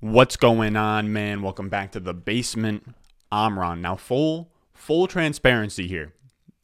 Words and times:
What's 0.00 0.36
going 0.36 0.76
on, 0.76 1.12
man? 1.12 1.42
Welcome 1.42 1.68
back 1.68 1.90
to 1.90 1.98
the 1.98 2.14
basement. 2.14 2.94
I'm 3.32 3.58
Ron. 3.58 3.82
Now, 3.82 3.96
full 3.96 4.48
full 4.72 5.08
transparency 5.08 5.88
here. 5.88 6.14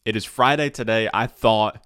It 0.04 0.14
is 0.14 0.24
Friday 0.24 0.70
today. 0.70 1.10
I 1.12 1.26
thought 1.26 1.84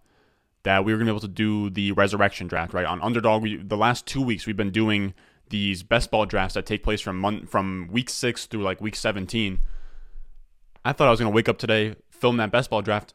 that 0.65 0.85
we 0.85 0.93
were 0.93 0.99
gonna 0.99 1.11
be 1.11 1.13
able 1.13 1.21
to 1.21 1.29
do 1.29 1.71
the 1.71 1.93
resurrection 1.93 2.49
draft, 2.49 2.75
right? 2.75 2.85
On 2.85 3.01
Underdog, 3.01 3.43
we, 3.43 3.57
the 3.57 3.79
last 3.79 4.05
two 4.05 4.21
weeks 4.21 4.47
we've 4.47 4.59
been 4.59 4.71
doing 4.71 5.15
these 5.49 5.83
best 5.83 6.11
ball 6.11 6.27
drafts 6.27 6.53
that 6.53 6.67
take 6.67 6.83
place 6.83 7.01
from 7.01 7.19
month, 7.19 7.49
from 7.49 7.89
week 7.91 8.11
six 8.11 8.45
through 8.45 8.63
like 8.63 8.83
week 8.83 8.95
17. 8.95 9.59
I 10.85 10.93
thought 10.93 11.09
I 11.09 11.11
was 11.11 11.19
gonna 11.19 11.31
wake 11.31 11.49
up 11.49 11.57
today, 11.57 11.97
film 12.11 12.37
that 12.37 12.53
best 12.53 12.69
ball 12.69 12.83
draft, 12.83 13.15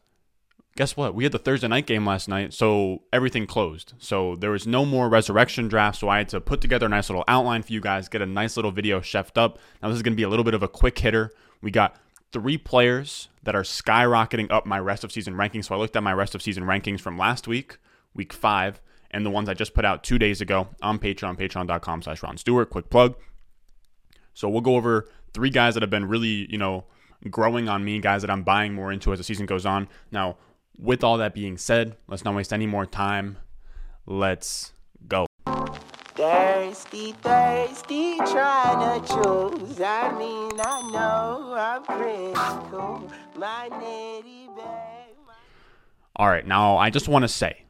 guess 0.76 0.96
what? 0.96 1.14
We 1.14 1.24
had 1.24 1.32
the 1.32 1.38
Thursday 1.38 1.68
night 1.68 1.86
game 1.86 2.04
last 2.04 2.28
night, 2.28 2.52
so 2.52 3.02
everything 3.12 3.46
closed. 3.46 3.94
So 3.98 4.36
there 4.36 4.50
was 4.50 4.66
no 4.66 4.84
more 4.84 5.08
resurrection 5.08 5.68
draft. 5.68 5.98
So 5.98 6.08
I 6.08 6.18
had 6.18 6.28
to 6.30 6.40
put 6.40 6.60
together 6.60 6.86
a 6.86 6.88
nice 6.88 7.08
little 7.08 7.24
outline 7.28 7.62
for 7.62 7.72
you 7.72 7.80
guys, 7.80 8.08
get 8.08 8.22
a 8.22 8.26
nice 8.26 8.56
little 8.56 8.72
video 8.72 9.00
chefed 9.00 9.38
up. 9.38 9.58
Now 9.82 9.88
this 9.88 9.96
is 9.96 10.02
going 10.02 10.14
to 10.14 10.16
be 10.16 10.24
a 10.24 10.28
little 10.28 10.44
bit 10.44 10.54
of 10.54 10.62
a 10.62 10.68
quick 10.68 10.98
hitter. 10.98 11.30
We 11.62 11.70
got 11.70 11.96
three 12.32 12.58
players 12.58 13.28
that 13.44 13.54
are 13.54 13.62
skyrocketing 13.62 14.50
up 14.50 14.66
my 14.66 14.78
rest 14.78 15.04
of 15.04 15.12
season 15.12 15.34
rankings. 15.34 15.66
So 15.66 15.74
I 15.74 15.78
looked 15.78 15.94
at 15.96 16.02
my 16.02 16.12
rest 16.12 16.34
of 16.34 16.42
season 16.42 16.64
rankings 16.64 17.00
from 17.00 17.16
last 17.16 17.46
week, 17.46 17.78
week 18.14 18.32
five, 18.32 18.80
and 19.12 19.24
the 19.24 19.30
ones 19.30 19.48
I 19.48 19.54
just 19.54 19.74
put 19.74 19.84
out 19.84 20.02
two 20.02 20.18
days 20.18 20.40
ago 20.40 20.68
on 20.82 20.98
Patreon, 20.98 21.38
patreon.com 21.38 22.02
slash 22.02 22.22
Ron 22.22 22.36
Stewart. 22.36 22.70
Quick 22.70 22.90
plug. 22.90 23.14
So 24.34 24.48
we'll 24.48 24.60
go 24.60 24.74
over 24.74 25.08
three 25.32 25.50
guys 25.50 25.74
that 25.74 25.82
have 25.84 25.90
been 25.90 26.08
really, 26.08 26.50
you 26.50 26.58
know, 26.58 26.86
growing 27.30 27.68
on 27.68 27.84
me, 27.84 28.00
guys 28.00 28.22
that 28.22 28.30
I'm 28.30 28.42
buying 28.42 28.74
more 28.74 28.90
into 28.90 29.12
as 29.12 29.18
the 29.18 29.24
season 29.24 29.46
goes 29.46 29.64
on. 29.64 29.88
Now, 30.10 30.36
with 30.76 31.04
all 31.04 31.16
that 31.18 31.34
being 31.34 31.56
said, 31.58 31.96
let's 32.08 32.24
not 32.24 32.34
waste 32.34 32.52
any 32.52 32.66
more 32.66 32.86
time. 32.86 33.38
Let's 34.06 34.72
go. 35.08 35.26
Thirsty, 36.14 37.12
thirsty, 37.12 38.16
trying 38.18 39.02
to 39.02 39.08
choose. 39.08 39.80
I 39.80 40.16
mean, 40.18 40.52
I 40.60 40.90
know 40.92 41.54
I'm 41.56 41.84
critical. 41.84 43.10
My 43.36 43.68
nitty 43.72 44.56
bag. 44.56 45.14
All 46.16 46.28
right, 46.28 46.46
now 46.46 46.76
I 46.76 46.90
just 46.90 47.08
want 47.08 47.24
to 47.24 47.28
say 47.28 47.64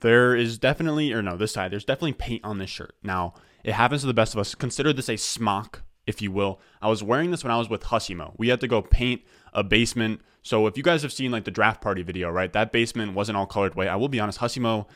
there 0.00 0.36
is 0.36 0.58
definitely, 0.58 1.12
or 1.12 1.22
no, 1.22 1.36
this 1.36 1.52
side, 1.52 1.72
there's 1.72 1.84
definitely 1.84 2.12
paint 2.12 2.44
on 2.44 2.58
this 2.58 2.70
shirt. 2.70 2.94
Now, 3.02 3.34
it 3.64 3.72
happens 3.72 4.02
to 4.02 4.06
the 4.06 4.14
best 4.14 4.34
of 4.34 4.40
us. 4.40 4.54
Consider 4.54 4.92
this 4.92 5.08
a 5.08 5.16
smock, 5.16 5.82
if 6.06 6.22
you 6.22 6.30
will. 6.30 6.60
I 6.80 6.88
was 6.88 7.02
wearing 7.02 7.30
this 7.30 7.42
when 7.42 7.50
I 7.50 7.58
was 7.58 7.68
with 7.68 7.84
Hussimo. 7.84 8.34
We 8.36 8.48
had 8.48 8.60
to 8.60 8.68
go 8.68 8.82
paint 8.82 9.22
a 9.54 9.62
basement. 9.62 10.20
So 10.42 10.66
if 10.66 10.76
you 10.76 10.82
guys 10.82 11.02
have 11.02 11.12
seen 11.12 11.30
like 11.30 11.44
the 11.44 11.50
draft 11.50 11.80
party 11.80 12.02
video, 12.02 12.30
right, 12.30 12.52
that 12.52 12.72
basement 12.72 13.14
wasn't 13.14 13.36
all 13.36 13.46
colored 13.46 13.74
white. 13.74 13.88
I 13.88 13.96
will 13.96 14.08
be 14.08 14.20
honest, 14.20 14.38
Hussimo, 14.38 14.86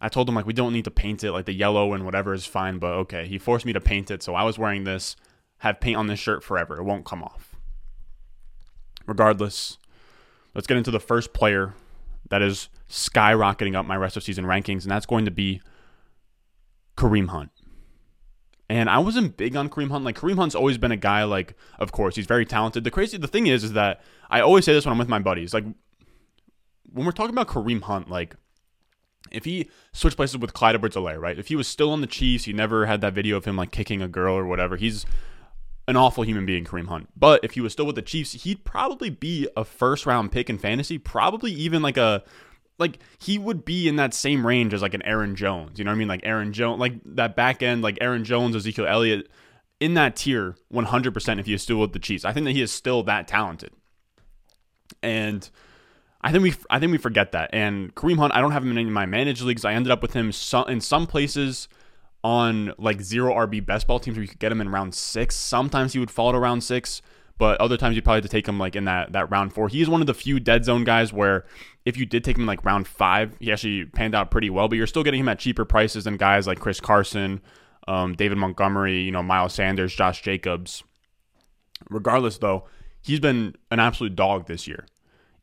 I 0.00 0.08
told 0.08 0.28
him 0.28 0.34
like 0.34 0.46
we 0.46 0.52
don't 0.52 0.72
need 0.72 0.84
to 0.84 0.90
paint 0.90 1.24
it, 1.24 1.32
like 1.32 1.46
the 1.46 1.52
yellow 1.52 1.92
and 1.94 2.04
whatever 2.04 2.34
is 2.34 2.46
fine, 2.46 2.78
but 2.78 2.92
okay. 2.92 3.26
He 3.26 3.38
forced 3.38 3.64
me 3.64 3.72
to 3.72 3.80
paint 3.80 4.10
it, 4.10 4.22
so 4.22 4.34
I 4.34 4.42
was 4.42 4.58
wearing 4.58 4.84
this, 4.84 5.16
have 5.58 5.80
paint 5.80 5.96
on 5.96 6.06
this 6.06 6.20
shirt 6.20 6.42
forever. 6.42 6.78
It 6.78 6.84
won't 6.84 7.04
come 7.04 7.22
off. 7.22 7.56
Regardless, 9.06 9.78
let's 10.54 10.66
get 10.66 10.76
into 10.76 10.90
the 10.90 11.00
first 11.00 11.32
player 11.32 11.74
that 12.30 12.42
is 12.42 12.68
skyrocketing 12.88 13.74
up 13.74 13.86
my 13.86 13.96
rest 13.96 14.16
of 14.16 14.22
season 14.22 14.44
rankings, 14.44 14.82
and 14.82 14.90
that's 14.90 15.06
going 15.06 15.24
to 15.24 15.30
be 15.30 15.60
Kareem 16.96 17.28
Hunt. 17.28 17.50
And 18.72 18.88
I 18.88 19.00
wasn't 19.00 19.36
big 19.36 19.54
on 19.54 19.68
Kareem 19.68 19.90
Hunt. 19.90 20.02
Like 20.02 20.16
Kareem 20.16 20.36
Hunt's 20.36 20.54
always 20.54 20.78
been 20.78 20.92
a 20.92 20.96
guy. 20.96 21.24
Like, 21.24 21.56
of 21.78 21.92
course, 21.92 22.16
he's 22.16 22.24
very 22.24 22.46
talented. 22.46 22.84
The 22.84 22.90
crazy, 22.90 23.18
the 23.18 23.28
thing 23.28 23.46
is, 23.46 23.64
is 23.64 23.74
that 23.74 24.00
I 24.30 24.40
always 24.40 24.64
say 24.64 24.72
this 24.72 24.86
when 24.86 24.92
I'm 24.92 24.98
with 24.98 25.10
my 25.10 25.18
buddies. 25.18 25.52
Like, 25.52 25.64
when 26.90 27.04
we're 27.04 27.12
talking 27.12 27.34
about 27.34 27.48
Kareem 27.48 27.82
Hunt, 27.82 28.08
like, 28.08 28.34
if 29.30 29.44
he 29.44 29.68
switched 29.92 30.16
places 30.16 30.38
with 30.38 30.54
Clyde 30.54 30.74
Edwards-Helaire, 30.74 31.20
right? 31.20 31.38
If 31.38 31.48
he 31.48 31.56
was 31.56 31.68
still 31.68 31.90
on 31.90 32.00
the 32.00 32.06
Chiefs, 32.06 32.44
he 32.44 32.54
never 32.54 32.86
had 32.86 33.02
that 33.02 33.12
video 33.12 33.36
of 33.36 33.44
him 33.44 33.56
like 33.56 33.72
kicking 33.72 34.00
a 34.00 34.08
girl 34.08 34.34
or 34.34 34.46
whatever. 34.46 34.76
He's 34.76 35.04
an 35.86 35.96
awful 35.96 36.24
human 36.24 36.46
being, 36.46 36.64
Kareem 36.64 36.88
Hunt. 36.88 37.08
But 37.14 37.44
if 37.44 37.52
he 37.52 37.60
was 37.60 37.74
still 37.74 37.84
with 37.84 37.96
the 37.96 38.02
Chiefs, 38.02 38.32
he'd 38.32 38.64
probably 38.64 39.10
be 39.10 39.48
a 39.54 39.66
first 39.66 40.06
round 40.06 40.32
pick 40.32 40.48
in 40.48 40.56
fantasy, 40.56 40.96
probably 40.96 41.52
even 41.52 41.82
like 41.82 41.98
a 41.98 42.24
like 42.82 42.98
he 43.18 43.38
would 43.38 43.64
be 43.64 43.88
in 43.88 43.96
that 43.96 44.12
same 44.12 44.46
range 44.46 44.74
as 44.74 44.82
like 44.82 44.94
an 44.94 45.02
Aaron 45.02 45.34
Jones. 45.34 45.78
You 45.78 45.84
know 45.84 45.90
what 45.90 45.96
I 45.96 45.98
mean? 45.98 46.08
Like 46.08 46.20
Aaron 46.24 46.52
Jones, 46.52 46.80
like 46.80 46.94
that 47.04 47.34
back 47.36 47.62
end, 47.62 47.82
like 47.82 47.98
Aaron 48.00 48.24
Jones, 48.24 48.54
Ezekiel 48.54 48.86
Elliott, 48.86 49.28
in 49.80 49.94
that 49.94 50.16
tier, 50.16 50.56
100% 50.72 51.40
if 51.40 51.46
he 51.46 51.54
is 51.54 51.62
still 51.62 51.78
with 51.78 51.92
the 51.92 51.98
Chiefs. 51.98 52.24
I 52.24 52.32
think 52.32 52.44
that 52.44 52.52
he 52.52 52.62
is 52.62 52.70
still 52.70 53.02
that 53.04 53.26
talented. 53.26 53.72
And 55.02 55.48
I 56.20 56.30
think 56.30 56.42
we 56.44 56.54
I 56.70 56.78
think 56.78 56.92
we 56.92 56.98
forget 56.98 57.32
that. 57.32 57.50
And 57.52 57.94
Kareem 57.94 58.18
Hunt, 58.18 58.34
I 58.34 58.40
don't 58.40 58.52
have 58.52 58.62
him 58.62 58.70
in 58.70 58.78
any 58.78 58.88
of 58.88 58.92
my 58.92 59.06
managed 59.06 59.42
leagues. 59.42 59.64
I 59.64 59.72
ended 59.72 59.90
up 59.90 60.02
with 60.02 60.12
him 60.12 60.32
in 60.68 60.80
some 60.80 61.06
places 61.06 61.68
on 62.24 62.72
like 62.78 63.00
zero 63.00 63.34
RB 63.34 63.64
best 63.64 63.86
ball 63.86 63.98
teams 63.98 64.16
where 64.16 64.22
you 64.22 64.28
could 64.28 64.38
get 64.38 64.52
him 64.52 64.60
in 64.60 64.68
round 64.68 64.94
six. 64.94 65.34
Sometimes 65.34 65.92
he 65.92 65.98
would 65.98 66.10
fall 66.10 66.32
to 66.32 66.38
round 66.38 66.62
six, 66.62 67.02
but 67.42 67.60
other 67.60 67.76
times 67.76 67.96
you 67.96 68.02
probably 68.02 68.18
have 68.18 68.22
to 68.22 68.28
take 68.28 68.46
him 68.46 68.60
like 68.60 68.76
in 68.76 68.84
that 68.84 69.10
that 69.14 69.28
round 69.28 69.52
four. 69.52 69.68
He 69.68 69.82
is 69.82 69.88
one 69.88 70.00
of 70.00 70.06
the 70.06 70.14
few 70.14 70.38
dead 70.38 70.64
zone 70.64 70.84
guys 70.84 71.12
where 71.12 71.44
if 71.84 71.96
you 71.96 72.06
did 72.06 72.22
take 72.22 72.38
him 72.38 72.46
like 72.46 72.64
round 72.64 72.86
five, 72.86 73.34
he 73.40 73.50
actually 73.50 73.84
panned 73.84 74.14
out 74.14 74.30
pretty 74.30 74.48
well. 74.48 74.68
But 74.68 74.78
you're 74.78 74.86
still 74.86 75.02
getting 75.02 75.18
him 75.18 75.28
at 75.28 75.40
cheaper 75.40 75.64
prices 75.64 76.04
than 76.04 76.16
guys 76.16 76.46
like 76.46 76.60
Chris 76.60 76.78
Carson, 76.78 77.40
um, 77.88 78.14
David 78.14 78.38
Montgomery, 78.38 79.00
you 79.00 79.10
know, 79.10 79.24
Miles 79.24 79.54
Sanders, 79.54 79.92
Josh 79.92 80.22
Jacobs. 80.22 80.84
Regardless, 81.90 82.38
though, 82.38 82.68
he's 83.00 83.18
been 83.18 83.56
an 83.72 83.80
absolute 83.80 84.14
dog 84.14 84.46
this 84.46 84.68
year. 84.68 84.86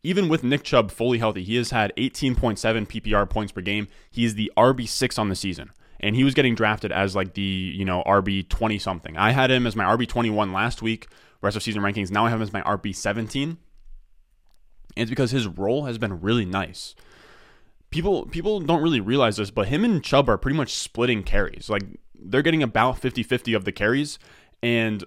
Even 0.01 0.29
with 0.29 0.41
Nick 0.41 0.63
Chubb 0.63 0.91
fully 0.91 1.17
healthy, 1.17 1.43
he 1.43 1.57
has 1.57 1.71
had 1.71 1.91
18.7 1.97 2.57
PPR 2.87 3.29
points 3.29 3.51
per 3.51 3.59
game. 3.59 3.89
He 4.09 4.23
is 4.23 4.35
the 4.35 4.49
RB6 4.55 5.19
on 5.19 5.27
the 5.27 5.35
season. 5.35 5.71
And 5.99 6.15
he 6.15 6.23
was 6.23 6.33
getting 6.33 6.55
drafted 6.55 6.93
as 6.93 7.13
like 7.13 7.33
the, 7.33 7.41
you 7.41 7.83
know, 7.83 8.03
RB 8.05 8.47
20 8.47 8.79
something. 8.79 9.17
I 9.17 9.31
had 9.31 9.51
him 9.51 9.67
as 9.67 9.75
my 9.75 9.83
RB 9.83 10.07
21 10.07 10.53
last 10.53 10.81
week, 10.81 11.09
rest 11.41 11.57
of 11.57 11.63
season 11.63 11.81
rankings. 11.81 12.11
Now 12.11 12.25
I 12.25 12.29
have 12.29 12.39
him 12.39 12.43
as 12.43 12.53
my 12.53 12.61
RB 12.61 12.95
17. 12.95 13.49
And 13.49 13.57
it's 14.95 15.09
because 15.09 15.31
his 15.31 15.47
role 15.47 15.85
has 15.85 15.97
been 15.97 16.21
really 16.21 16.45
nice. 16.45 16.95
People 17.89 18.25
people 18.27 18.59
don't 18.59 18.83
really 18.83 18.99
realize 18.99 19.37
this, 19.37 19.51
but 19.51 19.67
him 19.67 19.83
and 19.83 20.03
Chubb 20.03 20.29
are 20.29 20.37
pretty 20.37 20.57
much 20.57 20.73
splitting 20.73 21.23
carries. 21.23 21.69
Like 21.69 21.83
they're 22.13 22.41
getting 22.41 22.63
about 22.63 23.01
50-50 23.01 23.55
of 23.55 23.65
the 23.65 23.71
carries. 23.71 24.19
And 24.61 25.03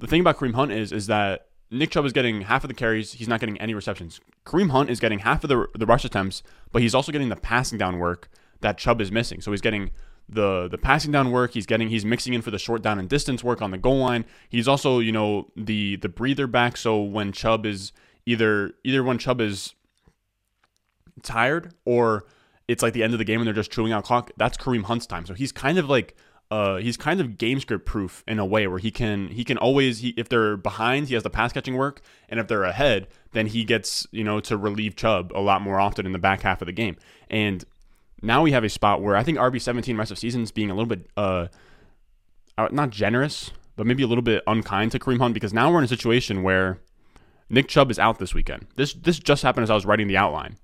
the 0.00 0.06
thing 0.06 0.20
about 0.20 0.36
Kareem 0.36 0.54
Hunt 0.54 0.72
is 0.72 0.92
is 0.92 1.06
that 1.06 1.46
Nick 1.70 1.90
Chubb 1.90 2.04
is 2.04 2.12
getting 2.12 2.42
half 2.42 2.64
of 2.64 2.68
the 2.68 2.74
carries. 2.74 3.12
He's 3.12 3.28
not 3.28 3.40
getting 3.40 3.58
any 3.60 3.74
receptions. 3.74 4.20
Kareem 4.44 4.70
Hunt 4.70 4.90
is 4.90 5.00
getting 5.00 5.20
half 5.20 5.44
of 5.44 5.48
the 5.48 5.66
the 5.74 5.86
rush 5.86 6.04
attempts, 6.04 6.42
but 6.72 6.82
he's 6.82 6.94
also 6.94 7.12
getting 7.12 7.28
the 7.30 7.36
passing 7.36 7.78
down 7.78 7.98
work 7.98 8.28
that 8.60 8.78
Chubb 8.78 9.00
is 9.00 9.10
missing. 9.10 9.40
So 9.40 9.50
he's 9.50 9.60
getting 9.60 9.90
the 10.28 10.68
the 10.68 10.78
passing 10.78 11.12
down 11.12 11.30
work. 11.30 11.52
He's 11.52 11.66
getting 11.66 11.88
he's 11.88 12.04
mixing 12.04 12.34
in 12.34 12.42
for 12.42 12.50
the 12.50 12.58
short 12.58 12.82
down 12.82 12.98
and 12.98 13.08
distance 13.08 13.44
work 13.44 13.62
on 13.62 13.70
the 13.70 13.78
goal 13.78 13.98
line. 13.98 14.24
He's 14.48 14.68
also 14.68 14.98
you 14.98 15.12
know 15.12 15.50
the 15.56 15.96
the 15.96 16.08
breather 16.08 16.46
back. 16.46 16.76
So 16.76 17.02
when 17.02 17.32
Chubb 17.32 17.66
is 17.66 17.92
either 18.26 18.72
either 18.84 19.02
when 19.02 19.18
Chubb 19.18 19.40
is 19.40 19.74
tired 21.22 21.72
or 21.84 22.24
it's 22.68 22.82
like 22.82 22.92
the 22.92 23.02
end 23.02 23.12
of 23.12 23.18
the 23.18 23.24
game 23.24 23.40
and 23.40 23.46
they're 23.46 23.54
just 23.54 23.70
chewing 23.70 23.92
out 23.92 24.04
clock. 24.04 24.30
That's 24.36 24.56
Kareem 24.56 24.84
Hunt's 24.84 25.06
time. 25.06 25.26
So 25.26 25.34
he's 25.34 25.52
kind 25.52 25.78
of 25.78 25.88
like 25.88 26.16
uh, 26.50 26.76
he's 26.76 26.96
kind 26.96 27.20
of 27.20 27.38
game 27.38 27.58
script 27.58 27.84
proof 27.84 28.22
in 28.28 28.38
a 28.38 28.46
way 28.46 28.66
where 28.66 28.78
he 28.78 28.90
can 28.90 29.28
he 29.28 29.44
can 29.44 29.58
always 29.58 29.98
he, 29.98 30.10
if 30.16 30.28
they're 30.28 30.56
behind 30.56 31.08
he 31.08 31.14
has 31.14 31.22
the 31.22 31.30
pass 31.30 31.52
catching 31.52 31.74
work 31.74 32.00
and 32.28 32.38
if 32.38 32.46
they're 32.46 32.64
ahead 32.64 33.08
then 33.32 33.46
he 33.46 33.64
gets 33.64 34.06
you 34.12 34.22
know 34.22 34.40
to 34.40 34.56
relieve 34.56 34.94
Chubb 34.94 35.32
a 35.34 35.40
lot 35.40 35.62
more 35.62 35.80
often 35.80 36.06
in 36.06 36.12
the 36.12 36.18
back 36.18 36.42
half 36.42 36.62
of 36.62 36.66
the 36.66 36.72
game 36.72 36.96
and 37.28 37.64
now 38.24 38.42
we 38.42 38.52
have 38.52 38.64
a 38.64 38.68
spot 38.68 39.02
where 39.02 39.16
I 39.16 39.22
think 39.22 39.38
RB 39.38 39.60
seventeen 39.60 39.96
rest 39.96 40.10
of 40.10 40.18
seasons 40.18 40.50
being 40.50 40.70
a 40.70 40.74
little 40.74 40.88
bit 40.88 41.08
uh 41.16 41.48
not 42.70 42.90
generous 42.90 43.50
but 43.76 43.86
maybe 43.86 44.02
a 44.02 44.06
little 44.06 44.22
bit 44.22 44.42
unkind 44.46 44.92
to 44.92 44.98
Kareem 44.98 45.18
Hunt 45.18 45.34
because 45.34 45.52
now 45.52 45.70
we're 45.70 45.78
in 45.78 45.84
a 45.84 45.88
situation 45.88 46.42
where 46.42 46.78
Nick 47.50 47.66
Chubb 47.68 47.90
is 47.90 47.98
out 47.98 48.18
this 48.18 48.34
weekend. 48.34 48.66
This 48.76 48.94
this 48.94 49.18
just 49.18 49.42
happened 49.42 49.64
as 49.64 49.70
I 49.70 49.74
was 49.74 49.86
writing 49.86 50.06
the 50.06 50.16
outline 50.16 50.56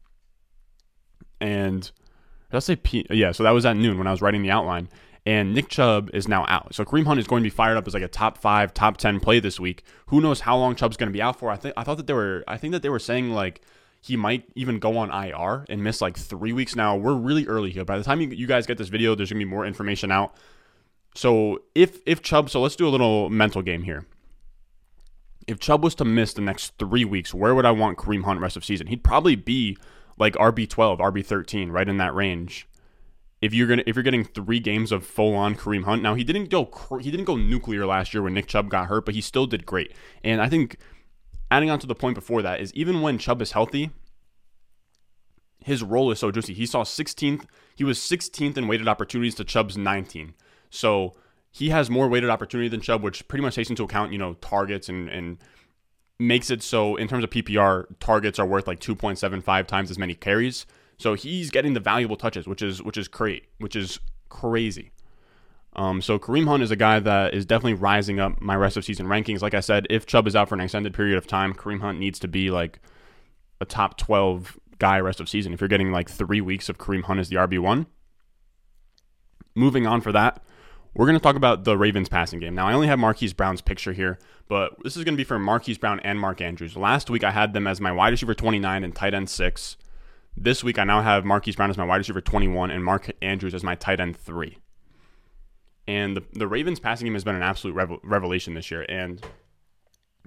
and 1.40 1.82
did 1.82 2.56
I 2.56 2.60
say 2.60 2.76
P? 2.76 3.06
Yeah, 3.10 3.32
so 3.32 3.42
that 3.44 3.50
was 3.50 3.64
at 3.64 3.76
noon 3.76 3.98
when 3.98 4.06
I 4.06 4.10
was 4.10 4.22
writing 4.22 4.42
the 4.42 4.50
outline 4.50 4.88
and 5.26 5.54
Nick 5.54 5.68
Chubb 5.68 6.10
is 6.14 6.28
now 6.28 6.44
out. 6.48 6.74
So 6.74 6.84
Kareem 6.84 7.06
Hunt 7.06 7.20
is 7.20 7.26
going 7.26 7.42
to 7.42 7.46
be 7.46 7.54
fired 7.54 7.76
up 7.76 7.86
as 7.86 7.94
like 7.94 8.02
a 8.02 8.08
top 8.08 8.38
five, 8.38 8.72
top 8.72 8.96
ten 8.96 9.20
play 9.20 9.40
this 9.40 9.60
week. 9.60 9.84
Who 10.06 10.20
knows 10.20 10.40
how 10.40 10.56
long 10.56 10.74
Chubb's 10.74 10.96
going 10.96 11.08
to 11.08 11.12
be 11.12 11.22
out 11.22 11.38
for? 11.38 11.50
I 11.50 11.56
think 11.56 11.74
I 11.76 11.84
thought 11.84 11.98
that 11.98 12.06
they 12.06 12.14
were. 12.14 12.42
I 12.48 12.56
think 12.56 12.72
that 12.72 12.82
they 12.82 12.88
were 12.88 12.98
saying 12.98 13.30
like 13.30 13.62
he 14.00 14.16
might 14.16 14.44
even 14.54 14.78
go 14.78 14.96
on 14.96 15.10
IR 15.10 15.66
and 15.68 15.82
miss 15.84 16.00
like 16.00 16.16
three 16.16 16.52
weeks. 16.52 16.74
Now 16.74 16.96
we're 16.96 17.14
really 17.14 17.46
early 17.46 17.70
here. 17.70 17.84
By 17.84 17.98
the 17.98 18.04
time 18.04 18.20
you, 18.20 18.46
guys 18.46 18.66
get 18.66 18.78
this 18.78 18.88
video, 18.88 19.14
there's 19.14 19.30
gonna 19.30 19.40
be 19.40 19.44
more 19.44 19.66
information 19.66 20.10
out. 20.10 20.34
So 21.14 21.62
if 21.74 21.98
if 22.06 22.22
Chubb, 22.22 22.50
so 22.50 22.60
let's 22.60 22.76
do 22.76 22.88
a 22.88 22.90
little 22.90 23.28
mental 23.30 23.62
game 23.62 23.82
here. 23.82 24.06
If 25.46 25.58
Chubb 25.58 25.82
was 25.82 25.94
to 25.96 26.04
miss 26.04 26.32
the 26.32 26.42
next 26.42 26.74
three 26.78 27.04
weeks, 27.04 27.34
where 27.34 27.54
would 27.54 27.66
I 27.66 27.72
want 27.72 27.98
Kareem 27.98 28.24
Hunt 28.24 28.40
rest 28.40 28.56
of 28.56 28.64
season? 28.64 28.86
He'd 28.86 29.04
probably 29.04 29.36
be 29.36 29.76
like 30.18 30.34
RB 30.34 30.68
twelve, 30.68 30.98
RB 30.98 31.24
thirteen, 31.24 31.70
right 31.70 31.88
in 31.88 31.98
that 31.98 32.14
range 32.14 32.68
if 33.40 33.54
you're 33.54 33.66
gonna 33.66 33.82
if 33.86 33.96
you're 33.96 34.02
getting 34.02 34.24
three 34.24 34.60
games 34.60 34.92
of 34.92 35.04
full 35.04 35.34
on 35.34 35.54
Kareem 35.54 35.84
Hunt. 35.84 36.02
Now 36.02 36.14
he 36.14 36.24
didn't 36.24 36.50
go 36.50 36.68
he 37.00 37.10
didn't 37.10 37.26
go 37.26 37.36
nuclear 37.36 37.86
last 37.86 38.12
year 38.12 38.22
when 38.22 38.34
Nick 38.34 38.46
Chubb 38.46 38.68
got 38.68 38.86
hurt, 38.86 39.04
but 39.04 39.14
he 39.14 39.20
still 39.20 39.46
did 39.46 39.66
great. 39.66 39.92
And 40.22 40.40
I 40.40 40.48
think 40.48 40.76
adding 41.50 41.70
on 41.70 41.78
to 41.80 41.86
the 41.86 41.94
point 41.94 42.14
before 42.14 42.42
that 42.42 42.60
is 42.60 42.72
even 42.74 43.02
when 43.02 43.18
Chubb 43.18 43.42
is 43.42 43.52
healthy, 43.52 43.90
his 45.64 45.82
role 45.82 46.10
is 46.10 46.18
so 46.18 46.30
juicy. 46.30 46.54
He 46.54 46.66
saw 46.66 46.84
16th, 46.84 47.44
he 47.74 47.84
was 47.84 47.98
16th 47.98 48.56
in 48.56 48.66
weighted 48.66 48.88
opportunities 48.88 49.34
to 49.36 49.44
Chubb's 49.44 49.76
19. 49.76 50.34
So 50.70 51.14
he 51.50 51.70
has 51.70 51.90
more 51.90 52.08
weighted 52.08 52.30
opportunity 52.30 52.68
than 52.68 52.80
Chubb, 52.80 53.02
which 53.02 53.26
pretty 53.28 53.42
much 53.42 53.56
takes 53.56 53.70
into 53.70 53.82
account, 53.82 54.12
you 54.12 54.18
know, 54.18 54.34
targets 54.34 54.88
and 54.88 55.08
and 55.08 55.38
makes 56.18 56.50
it 56.50 56.62
so 56.62 56.96
in 56.96 57.08
terms 57.08 57.24
of 57.24 57.30
PPR, 57.30 57.86
targets 57.98 58.38
are 58.38 58.46
worth 58.46 58.66
like 58.66 58.78
2.75 58.78 59.66
times 59.66 59.90
as 59.90 59.98
many 59.98 60.14
carries. 60.14 60.66
So 60.98 61.14
he's 61.14 61.50
getting 61.50 61.72
the 61.72 61.80
valuable 61.80 62.16
touches, 62.16 62.46
which 62.46 62.62
is 62.62 62.82
which 62.82 62.96
is 62.96 63.08
great, 63.08 63.46
which 63.58 63.74
is 63.74 63.98
crazy. 64.28 64.92
Um, 65.74 66.02
so 66.02 66.18
Kareem 66.18 66.48
Hunt 66.48 66.62
is 66.62 66.70
a 66.70 66.76
guy 66.76 66.98
that 66.98 67.32
is 67.32 67.46
definitely 67.46 67.74
rising 67.74 68.18
up 68.18 68.40
my 68.40 68.56
rest 68.56 68.76
of 68.76 68.84
season 68.84 69.06
rankings. 69.06 69.40
Like 69.40 69.54
I 69.54 69.60
said, 69.60 69.86
if 69.88 70.04
Chubb 70.04 70.26
is 70.26 70.34
out 70.34 70.48
for 70.48 70.54
an 70.54 70.60
extended 70.60 70.94
period 70.94 71.16
of 71.16 71.26
time, 71.26 71.54
Kareem 71.54 71.80
Hunt 71.80 71.98
needs 71.98 72.18
to 72.20 72.28
be 72.28 72.50
like 72.50 72.80
a 73.60 73.64
top 73.64 73.96
12 73.96 74.58
guy 74.78 74.98
rest 74.98 75.20
of 75.20 75.28
season. 75.28 75.52
If 75.52 75.60
you're 75.60 75.68
getting 75.68 75.92
like 75.92 76.10
three 76.10 76.40
weeks 76.40 76.68
of 76.68 76.78
Kareem 76.78 77.04
Hunt 77.04 77.20
as 77.20 77.28
the 77.28 77.36
RB1. 77.36 77.86
Moving 79.54 79.86
on 79.86 80.00
for 80.00 80.12
that, 80.12 80.42
we're 80.94 81.06
going 81.06 81.18
to 81.18 81.22
talk 81.22 81.36
about 81.36 81.64
the 81.64 81.76
Ravens 81.76 82.08
passing 82.08 82.40
game. 82.40 82.54
Now, 82.54 82.66
I 82.66 82.72
only 82.72 82.86
have 82.88 82.98
Marquise 82.98 83.32
Brown's 83.32 83.60
picture 83.60 83.92
here, 83.92 84.18
but 84.48 84.74
this 84.82 84.96
is 84.96 85.04
going 85.04 85.14
to 85.14 85.20
be 85.20 85.24
for 85.24 85.38
Marquise 85.38 85.78
Brown 85.78 86.00
and 86.00 86.18
Mark 86.18 86.40
Andrews. 86.40 86.76
Last 86.76 87.10
week, 87.10 87.22
I 87.22 87.30
had 87.30 87.52
them 87.52 87.66
as 87.66 87.80
my 87.80 87.92
wide 87.92 88.10
receiver 88.10 88.34
29 88.34 88.82
and 88.82 88.94
tight 88.94 89.14
end 89.14 89.30
6. 89.30 89.76
This 90.36 90.64
week, 90.64 90.78
I 90.78 90.84
now 90.84 91.02
have 91.02 91.24
Marquise 91.24 91.56
Brown 91.56 91.70
as 91.70 91.78
my 91.78 91.84
wide 91.84 91.98
receiver 91.98 92.20
21 92.20 92.70
and 92.70 92.84
Mark 92.84 93.10
Andrews 93.22 93.54
as 93.54 93.62
my 93.62 93.74
tight 93.74 94.00
end 94.00 94.16
3. 94.16 94.58
And 95.90 96.16
the, 96.16 96.22
the 96.34 96.46
Ravens 96.46 96.78
passing 96.78 97.06
game 97.06 97.14
has 97.14 97.24
been 97.24 97.34
an 97.34 97.42
absolute 97.42 97.74
revel- 97.74 97.98
revelation 98.04 98.54
this 98.54 98.70
year. 98.70 98.86
And 98.88 99.20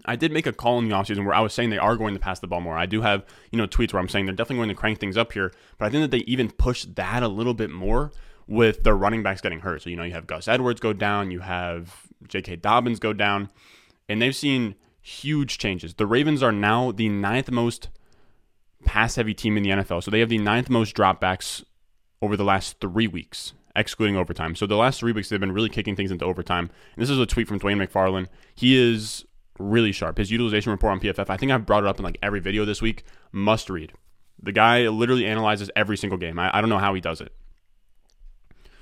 I 0.03 0.17
did 0.17 0.33
make 0.33 0.45
a 0.45 0.51
call 0.51 0.77
in 0.77 0.89
the 0.89 0.93
offseason 0.93 1.23
where 1.23 1.33
I 1.33 1.39
was 1.39 1.53
saying 1.53 1.69
they 1.69 1.77
are 1.77 1.95
going 1.95 2.13
to 2.15 2.19
pass 2.19 2.41
the 2.41 2.47
ball 2.47 2.59
more. 2.59 2.77
I 2.77 2.85
do 2.85 2.99
have, 2.99 3.25
you 3.49 3.57
know, 3.57 3.65
tweets 3.65 3.93
where 3.93 4.01
I'm 4.01 4.09
saying 4.09 4.25
they're 4.25 4.35
definitely 4.35 4.57
going 4.57 4.75
to 4.75 4.75
crank 4.75 4.99
things 4.99 5.15
up 5.15 5.31
here, 5.31 5.53
but 5.77 5.85
I 5.85 5.89
think 5.89 6.03
that 6.03 6.11
they 6.11 6.25
even 6.25 6.51
push 6.51 6.83
that 6.95 7.23
a 7.23 7.29
little 7.29 7.53
bit 7.53 7.71
more 7.71 8.11
with 8.45 8.83
their 8.83 8.97
running 8.97 9.23
backs 9.23 9.39
getting 9.39 9.61
hurt. 9.61 9.83
So, 9.83 9.89
you 9.89 9.95
know, 9.95 10.03
you 10.03 10.11
have 10.11 10.27
Gus 10.27 10.49
Edwards 10.49 10.81
go 10.81 10.91
down, 10.91 11.31
you 11.31 11.39
have 11.39 12.07
J.K. 12.27 12.57
Dobbins 12.57 12.99
go 12.99 13.13
down, 13.13 13.49
and 14.09 14.21
they've 14.21 14.35
seen 14.35 14.75
huge 14.99 15.57
changes. 15.59 15.93
The 15.93 16.05
Ravens 16.05 16.43
are 16.43 16.51
now 16.51 16.91
the 16.91 17.07
ninth 17.07 17.49
most 17.49 17.87
pass 18.83 19.15
heavy 19.15 19.33
team 19.33 19.55
in 19.55 19.63
the 19.63 19.69
NFL. 19.69 20.03
So 20.03 20.11
they 20.11 20.19
have 20.19 20.27
the 20.27 20.39
ninth 20.39 20.69
most 20.69 20.93
dropbacks 20.93 21.63
over 22.21 22.35
the 22.35 22.43
last 22.43 22.81
three 22.81 23.07
weeks 23.07 23.53
excluding 23.75 24.15
overtime. 24.15 24.55
So 24.55 24.65
the 24.65 24.75
last 24.75 24.99
three 24.99 25.11
weeks 25.11 25.29
they've 25.29 25.39
been 25.39 25.51
really 25.51 25.69
kicking 25.69 25.95
things 25.95 26.11
into 26.11 26.25
overtime. 26.25 26.69
And 26.95 27.01
this 27.01 27.09
is 27.09 27.19
a 27.19 27.25
tweet 27.25 27.47
from 27.47 27.59
Dwain 27.59 27.83
McFarland. 27.83 28.27
He 28.55 28.77
is 28.77 29.25
really 29.59 29.91
sharp. 29.91 30.17
His 30.17 30.31
utilization 30.31 30.71
report 30.71 30.91
on 30.91 30.99
PFF, 30.99 31.29
I 31.29 31.37
think 31.37 31.51
I've 31.51 31.65
brought 31.65 31.83
it 31.83 31.87
up 31.87 31.97
in 31.97 32.03
like 32.03 32.17
every 32.21 32.39
video 32.39 32.65
this 32.65 32.81
week. 32.81 33.03
Must 33.31 33.69
read. 33.69 33.93
The 34.41 34.51
guy 34.51 34.87
literally 34.87 35.25
analyzes 35.25 35.71
every 35.75 35.97
single 35.97 36.17
game. 36.17 36.37
I, 36.37 36.57
I 36.57 36.61
don't 36.61 36.69
know 36.69 36.79
how 36.79 36.93
he 36.93 37.01
does 37.01 37.21
it. 37.21 37.33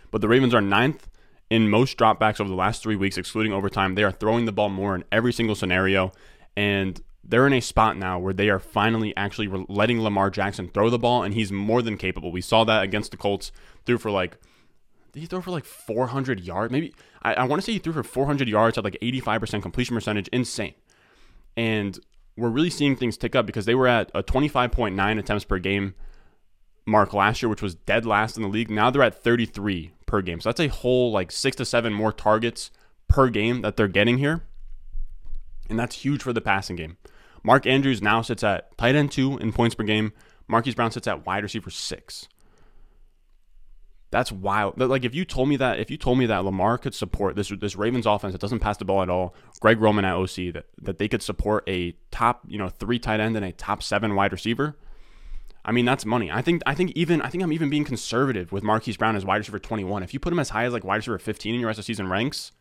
But 0.09 0.21
the 0.21 0.27
Ravens 0.27 0.53
are 0.53 0.61
ninth 0.61 1.07
in 1.49 1.69
most 1.69 1.97
dropbacks 1.97 2.39
over 2.39 2.49
the 2.49 2.55
last 2.55 2.81
three 2.81 2.95
weeks, 2.95 3.17
excluding 3.17 3.53
overtime. 3.53 3.95
They 3.95 4.03
are 4.03 4.11
throwing 4.11 4.45
the 4.45 4.51
ball 4.51 4.69
more 4.69 4.95
in 4.95 5.03
every 5.11 5.33
single 5.33 5.55
scenario. 5.55 6.11
And 6.55 6.99
they're 7.23 7.47
in 7.47 7.53
a 7.53 7.61
spot 7.61 7.97
now 7.97 8.19
where 8.19 8.33
they 8.33 8.49
are 8.49 8.59
finally 8.59 9.15
actually 9.15 9.47
letting 9.69 10.01
Lamar 10.01 10.29
Jackson 10.29 10.69
throw 10.69 10.89
the 10.89 10.97
ball, 10.97 11.23
and 11.23 11.33
he's 11.33 11.51
more 11.51 11.81
than 11.81 11.97
capable. 11.97 12.31
We 12.31 12.41
saw 12.41 12.63
that 12.63 12.83
against 12.83 13.11
the 13.11 13.17
Colts, 13.17 13.51
threw 13.85 13.97
for 13.97 14.11
like 14.11 14.37
did 15.11 15.19
he 15.19 15.25
throw 15.25 15.41
for 15.41 15.51
like 15.51 15.65
400 15.65 16.39
yards? 16.39 16.71
Maybe 16.71 16.93
I, 17.21 17.33
I 17.33 17.43
want 17.43 17.61
to 17.61 17.65
say 17.65 17.73
he 17.73 17.79
threw 17.79 17.93
for 17.93 18.03
400 18.03 18.47
yards 18.47 18.77
at 18.77 18.83
like 18.83 18.97
85% 19.01 19.61
completion 19.61 19.95
percentage. 19.95 20.27
Insane. 20.29 20.73
And 21.57 21.99
we're 22.37 22.49
really 22.49 22.69
seeing 22.69 22.95
things 22.95 23.17
tick 23.17 23.35
up 23.35 23.45
because 23.45 23.65
they 23.65 23.75
were 23.75 23.87
at 23.87 24.09
a 24.15 24.23
25.9 24.23 25.19
attempts 25.19 25.43
per 25.43 25.59
game 25.59 25.95
mark 26.85 27.13
last 27.13 27.41
year, 27.41 27.49
which 27.49 27.61
was 27.61 27.75
dead 27.75 28.05
last 28.05 28.37
in 28.37 28.43
the 28.43 28.49
league. 28.49 28.69
Now 28.69 28.89
they're 28.89 29.03
at 29.03 29.21
33 29.21 29.91
per 30.05 30.21
game. 30.21 30.39
So 30.39 30.49
that's 30.49 30.59
a 30.59 30.67
whole 30.67 31.11
like 31.11 31.31
six 31.31 31.57
to 31.57 31.65
seven 31.65 31.93
more 31.93 32.11
targets 32.11 32.71
per 33.07 33.29
game 33.29 33.61
that 33.61 33.75
they're 33.75 33.87
getting 33.87 34.17
here. 34.17 34.43
And 35.69 35.79
that's 35.79 35.95
huge 35.95 36.23
for 36.23 36.33
the 36.33 36.41
passing 36.41 36.75
game. 36.75 36.97
Mark 37.43 37.65
Andrews 37.65 38.01
now 38.01 38.21
sits 38.21 38.43
at 38.43 38.77
tight 38.77 38.95
end 38.95 39.11
two 39.11 39.37
in 39.37 39.51
points 39.51 39.75
per 39.75 39.83
game. 39.83 40.13
Marquise 40.47 40.75
Brown 40.75 40.91
sits 40.91 41.07
at 41.07 41.25
wide 41.25 41.43
receiver 41.43 41.69
six. 41.69 42.27
That's 44.11 44.29
wild. 44.29 44.77
Like 44.77 45.05
if 45.05 45.15
you 45.15 45.23
told 45.23 45.47
me 45.47 45.55
that, 45.55 45.79
if 45.79 45.89
you 45.89 45.95
told 45.95 46.17
me 46.17 46.25
that 46.25 46.43
Lamar 46.43 46.77
could 46.77 46.93
support 46.93 47.37
this 47.37 47.49
this 47.61 47.77
Ravens 47.77 48.05
offense 48.05 48.33
that 48.33 48.41
doesn't 48.41 48.59
pass 48.59 48.75
the 48.75 48.83
ball 48.83 49.01
at 49.01 49.09
all, 49.09 49.33
Greg 49.61 49.79
Roman 49.79 50.03
at 50.03 50.15
OC 50.15 50.53
that 50.53 50.65
that 50.81 50.97
they 50.97 51.07
could 51.07 51.23
support 51.23 51.63
a 51.67 51.95
top 52.11 52.41
you 52.45 52.57
know 52.57 52.67
three 52.67 52.99
tight 52.99 53.21
end 53.21 53.37
and 53.37 53.45
a 53.45 53.53
top 53.53 53.81
seven 53.81 54.13
wide 54.13 54.33
receiver. 54.33 54.75
I 55.63 55.71
mean 55.71 55.85
that's 55.85 56.05
money. 56.05 56.29
I 56.29 56.41
think 56.41 56.61
I 56.65 56.75
think 56.75 56.91
even 56.91 57.21
I 57.21 57.29
think 57.29 57.41
I'm 57.41 57.53
even 57.53 57.69
being 57.69 57.85
conservative 57.85 58.51
with 58.51 58.63
Marquise 58.63 58.97
Brown 58.97 59.15
as 59.15 59.25
wide 59.25 59.37
receiver 59.37 59.59
21. 59.59 60.03
If 60.03 60.13
you 60.13 60.19
put 60.19 60.33
him 60.33 60.39
as 60.39 60.49
high 60.49 60.65
as 60.65 60.73
like 60.73 60.83
wide 60.83 60.97
receiver 60.97 61.17
15 61.17 61.53
in 61.53 61.61
your 61.61 61.67
rest 61.67 61.79
of 61.79 61.85
season 61.85 62.09
ranks, 62.09 62.51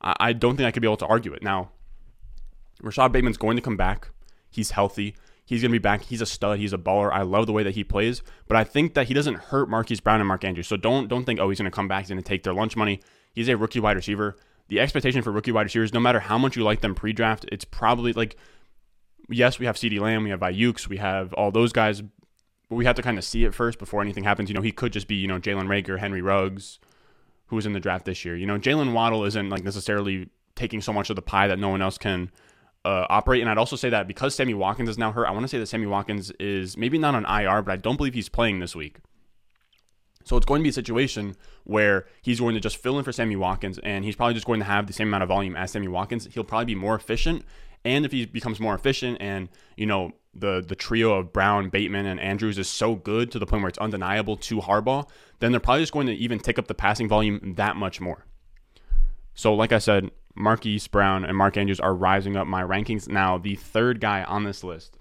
I, 0.00 0.14
I 0.20 0.32
don't 0.32 0.56
think 0.56 0.68
I 0.68 0.70
could 0.70 0.82
be 0.82 0.86
able 0.86 0.96
to 0.98 1.06
argue 1.06 1.32
it. 1.32 1.42
Now, 1.42 1.70
Rashod 2.80 3.12
Bateman's 3.12 3.36
going 3.36 3.56
to 3.56 3.62
come 3.62 3.76
back. 3.76 4.10
He's 4.48 4.70
healthy. 4.70 5.16
He's 5.52 5.60
going 5.60 5.70
to 5.70 5.78
be 5.78 5.82
back. 5.82 6.00
He's 6.00 6.22
a 6.22 6.26
stud. 6.26 6.58
He's 6.58 6.72
a 6.72 6.78
baller. 6.78 7.12
I 7.12 7.20
love 7.20 7.44
the 7.44 7.52
way 7.52 7.62
that 7.62 7.74
he 7.74 7.84
plays, 7.84 8.22
but 8.48 8.56
I 8.56 8.64
think 8.64 8.94
that 8.94 9.08
he 9.08 9.12
doesn't 9.12 9.34
hurt 9.34 9.68
Marquise 9.68 10.00
Brown 10.00 10.18
and 10.18 10.26
Mark 10.26 10.44
Andrews. 10.44 10.66
So 10.66 10.78
don't 10.78 11.08
don't 11.08 11.24
think 11.24 11.40
oh 11.40 11.50
he's 11.50 11.58
going 11.58 11.70
to 11.70 11.74
come 11.74 11.88
back. 11.88 12.04
He's 12.04 12.08
going 12.08 12.22
to 12.22 12.26
take 12.26 12.42
their 12.42 12.54
lunch 12.54 12.74
money. 12.74 13.02
He's 13.34 13.50
a 13.50 13.56
rookie 13.58 13.78
wide 13.78 13.96
receiver. 13.96 14.38
The 14.68 14.80
expectation 14.80 15.20
for 15.20 15.30
rookie 15.30 15.52
wide 15.52 15.64
receivers, 15.64 15.92
no 15.92 16.00
matter 16.00 16.20
how 16.20 16.38
much 16.38 16.56
you 16.56 16.64
like 16.64 16.80
them 16.80 16.94
pre-draft, 16.94 17.44
it's 17.52 17.66
probably 17.66 18.14
like 18.14 18.38
yes, 19.28 19.58
we 19.58 19.66
have 19.66 19.76
CeeDee 19.76 20.00
Lamb, 20.00 20.24
we 20.24 20.30
have 20.30 20.40
Aiyuk's, 20.40 20.88
we 20.88 20.96
have 20.96 21.34
all 21.34 21.50
those 21.50 21.70
guys, 21.70 22.00
but 22.00 22.76
we 22.76 22.86
have 22.86 22.96
to 22.96 23.02
kind 23.02 23.18
of 23.18 23.24
see 23.24 23.44
it 23.44 23.52
first 23.52 23.78
before 23.78 24.00
anything 24.00 24.24
happens. 24.24 24.48
You 24.48 24.54
know, 24.54 24.62
he 24.62 24.72
could 24.72 24.94
just 24.94 25.06
be 25.06 25.16
you 25.16 25.28
know 25.28 25.38
Jalen 25.38 25.66
Reagor, 25.66 25.98
Henry 25.98 26.22
Ruggs, 26.22 26.78
who 27.48 27.56
was 27.56 27.66
in 27.66 27.74
the 27.74 27.80
draft 27.80 28.06
this 28.06 28.24
year. 28.24 28.36
You 28.36 28.46
know, 28.46 28.58
Jaylen 28.58 28.94
Waddle 28.94 29.26
isn't 29.26 29.50
like 29.50 29.64
necessarily 29.64 30.30
taking 30.54 30.80
so 30.80 30.94
much 30.94 31.10
of 31.10 31.16
the 31.16 31.20
pie 31.20 31.48
that 31.48 31.58
no 31.58 31.68
one 31.68 31.82
else 31.82 31.98
can 31.98 32.30
uh, 32.84 33.06
operate. 33.08 33.40
And 33.40 33.50
I'd 33.50 33.58
also 33.58 33.76
say 33.76 33.90
that 33.90 34.08
because 34.08 34.34
Sammy 34.34 34.54
Watkins 34.54 34.88
is 34.88 34.98
now 34.98 35.12
hurt, 35.12 35.26
I 35.26 35.30
want 35.30 35.44
to 35.44 35.48
say 35.48 35.58
that 35.58 35.66
Sammy 35.66 35.86
Watkins 35.86 36.30
is 36.32 36.76
maybe 36.76 36.98
not 36.98 37.14
on 37.14 37.24
IR, 37.24 37.62
but 37.62 37.72
I 37.72 37.76
don't 37.76 37.96
believe 37.96 38.14
he's 38.14 38.28
playing 38.28 38.60
this 38.60 38.74
week. 38.74 38.98
So 40.24 40.36
it's 40.36 40.46
going 40.46 40.60
to 40.60 40.62
be 40.62 40.68
a 40.68 40.72
situation 40.72 41.36
where 41.64 42.06
he's 42.22 42.40
going 42.40 42.54
to 42.54 42.60
just 42.60 42.76
fill 42.76 42.98
in 42.98 43.04
for 43.04 43.12
Sammy 43.12 43.36
Watkins, 43.36 43.78
and 43.78 44.04
he's 44.04 44.16
probably 44.16 44.34
just 44.34 44.46
going 44.46 44.60
to 44.60 44.66
have 44.66 44.86
the 44.86 44.92
same 44.92 45.08
amount 45.08 45.24
of 45.24 45.28
volume 45.28 45.56
as 45.56 45.72
Sammy 45.72 45.88
Watkins. 45.88 46.28
He'll 46.32 46.44
probably 46.44 46.66
be 46.66 46.74
more 46.74 46.94
efficient, 46.94 47.44
and 47.84 48.04
if 48.04 48.12
he 48.12 48.26
becomes 48.26 48.60
more 48.60 48.74
efficient, 48.74 49.18
and 49.20 49.48
you 49.76 49.86
know 49.86 50.12
the 50.34 50.62
the 50.66 50.76
trio 50.76 51.14
of 51.14 51.32
Brown, 51.32 51.70
Bateman, 51.70 52.06
and 52.06 52.20
Andrews 52.20 52.58
is 52.58 52.68
so 52.68 52.94
good 52.94 53.30
to 53.32 53.38
the 53.38 53.46
point 53.46 53.62
where 53.62 53.68
it's 53.68 53.78
undeniable 53.78 54.36
to 54.36 54.60
Harbaugh, 54.60 55.08
then 55.40 55.50
they're 55.52 55.60
probably 55.60 55.82
just 55.82 55.92
going 55.92 56.06
to 56.06 56.14
even 56.14 56.38
tick 56.38 56.58
up 56.58 56.68
the 56.68 56.74
passing 56.74 57.08
volume 57.08 57.54
that 57.56 57.76
much 57.76 58.00
more. 58.00 58.24
So, 59.34 59.54
like 59.54 59.72
I 59.72 59.78
said, 59.78 60.10
Marquise 60.34 60.86
Brown 60.88 61.24
and 61.24 61.36
Mark 61.36 61.56
Andrews 61.56 61.80
are 61.80 61.94
rising 61.94 62.36
up 62.36 62.46
my 62.46 62.62
rankings. 62.62 63.08
Now, 63.08 63.38
the 63.38 63.56
third 63.56 64.00
guy 64.00 64.24
on 64.24 64.44
this 64.44 64.64
list 64.64 64.98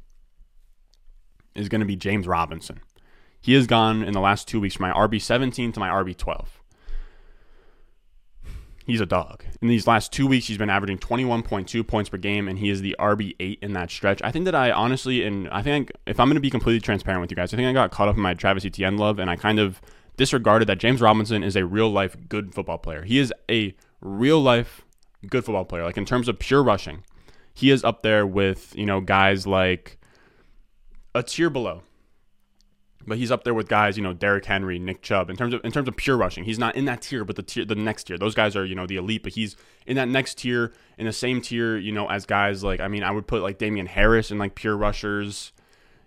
is 1.56 1.70
going 1.70 1.82
to 1.82 1.86
be 1.86 1.96
James 1.96 2.28
Robinson. 2.28 2.82
He 3.40 3.54
has 3.54 3.68
gone 3.68 4.04
in 4.04 4.14
the 4.14 4.20
last 4.20 4.48
two 4.48 4.60
weeks 4.60 4.76
from 4.76 4.90
my 4.90 4.94
RB17 4.94 5.74
to 5.74 5.80
my 5.80 5.90
RB12. 5.90 6.46
He's 8.86 9.02
a 9.02 9.06
dog. 9.06 9.44
In 9.62 9.68
these 9.68 9.88
last 9.88 10.12
two 10.12 10.28
weeks, 10.28 10.48
he's 10.48 10.58
been 10.58 10.70
averaging 10.70 10.98
21.2 10.98 11.86
points 11.86 12.10
per 12.10 12.18
game, 12.18 12.48
and 12.48 12.60
he 12.60 12.70
is 12.70 12.82
the 12.82 12.96
RB8 13.00 13.60
in 13.62 13.74
that 13.74 13.90
stretch. 13.90 14.22
I 14.24 14.32
think 14.32 14.46
that 14.46 14.56
I 14.56 14.72
honestly, 14.72 15.24
and 15.24 15.48
I 15.50 15.62
think 15.62 15.92
if 16.06 16.20
I'm 16.20 16.28
going 16.28 16.36
to 16.36 16.42
be 16.42 16.50
completely 16.50 16.82
transparent 16.82 17.22
with 17.22 17.32
you 17.32 17.36
guys, 17.36 17.54
I 17.54 17.58
think 17.58 17.68
I 17.68 17.74
got 17.74 17.92
caught 17.92 18.08
up 18.08 18.16
in 18.16 18.22
my 18.22 18.34
Travis 18.34 18.66
Etienne 18.66 18.98
love, 18.98 19.20
and 19.20 19.30
I 19.30 19.36
kind 19.36 19.60
of 19.60 19.82
disregarded 20.18 20.68
that 20.68 20.80
James 20.80 21.00
Robinson 21.00 21.44
is 21.44 21.56
a 21.56 21.66
real 21.66 21.90
life 21.90 22.18
good 22.28 22.54
football 22.54 22.78
player. 22.78 23.04
He 23.04 23.18
is 23.18 23.34
a 23.50 23.76
real 24.02 24.42
life 24.42 24.84
good 25.28 25.46
football 25.46 25.66
player. 25.66 25.84
Like 25.84 25.98
in 25.98 26.06
terms 26.06 26.28
of 26.28 26.40
pure 26.40 26.64
rushing, 26.64 27.04
he 27.54 27.72
is 27.72 27.84
up 27.84 28.04
there 28.04 28.26
with 28.26 28.76
you 28.76 28.86
know 28.86 29.02
guys 29.02 29.46
like 29.48 30.00
a 31.14 31.24
tier 31.24 31.50
below. 31.50 31.84
But 33.08 33.18
he's 33.18 33.32
up 33.32 33.44
there 33.44 33.56
with 33.56 33.68
guys, 33.68 33.98
you 33.98 34.04
know, 34.04 34.14
Derrick 34.14 34.46
Henry, 34.46 34.78
Nick 34.78 35.02
Chubb. 35.02 35.32
In 35.32 35.36
terms 35.36 35.56
of 35.56 35.62
in 35.64 35.72
terms 35.72 35.88
of 35.88 35.96
pure 35.96 36.16
rushing, 36.16 36.44
he's 36.44 36.60
not 36.60 36.76
in 36.76 36.86
that 36.86 37.02
tier, 37.02 37.26
but 37.26 37.36
the 37.36 37.42
tier, 37.42 37.66
the 37.66 37.74
next 37.74 38.04
tier. 38.04 38.18
Those 38.18 38.36
guys 38.36 38.56
are, 38.56 38.64
you 38.64 38.76
know, 38.76 38.86
the 38.86 38.98
elite. 38.98 39.24
But 39.24 39.34
he's 39.34 39.56
in 39.88 39.96
that 39.96 40.08
next 40.08 40.38
tier, 40.38 40.72
in 41.00 41.08
the 41.08 41.14
same 41.14 41.42
tier, 41.42 41.78
you 41.78 41.92
know, 41.92 42.08
as 42.08 42.28
guys 42.28 42.64
like 42.64 42.80
I 42.80 42.88
mean, 42.88 43.04
I 43.04 43.10
would 43.10 43.26
put 43.26 43.42
like 43.42 43.58
Damien 43.58 43.88
Harris 43.88 44.30
and 44.30 44.40
like 44.40 44.54
pure 44.54 44.78
rushers 44.78 45.52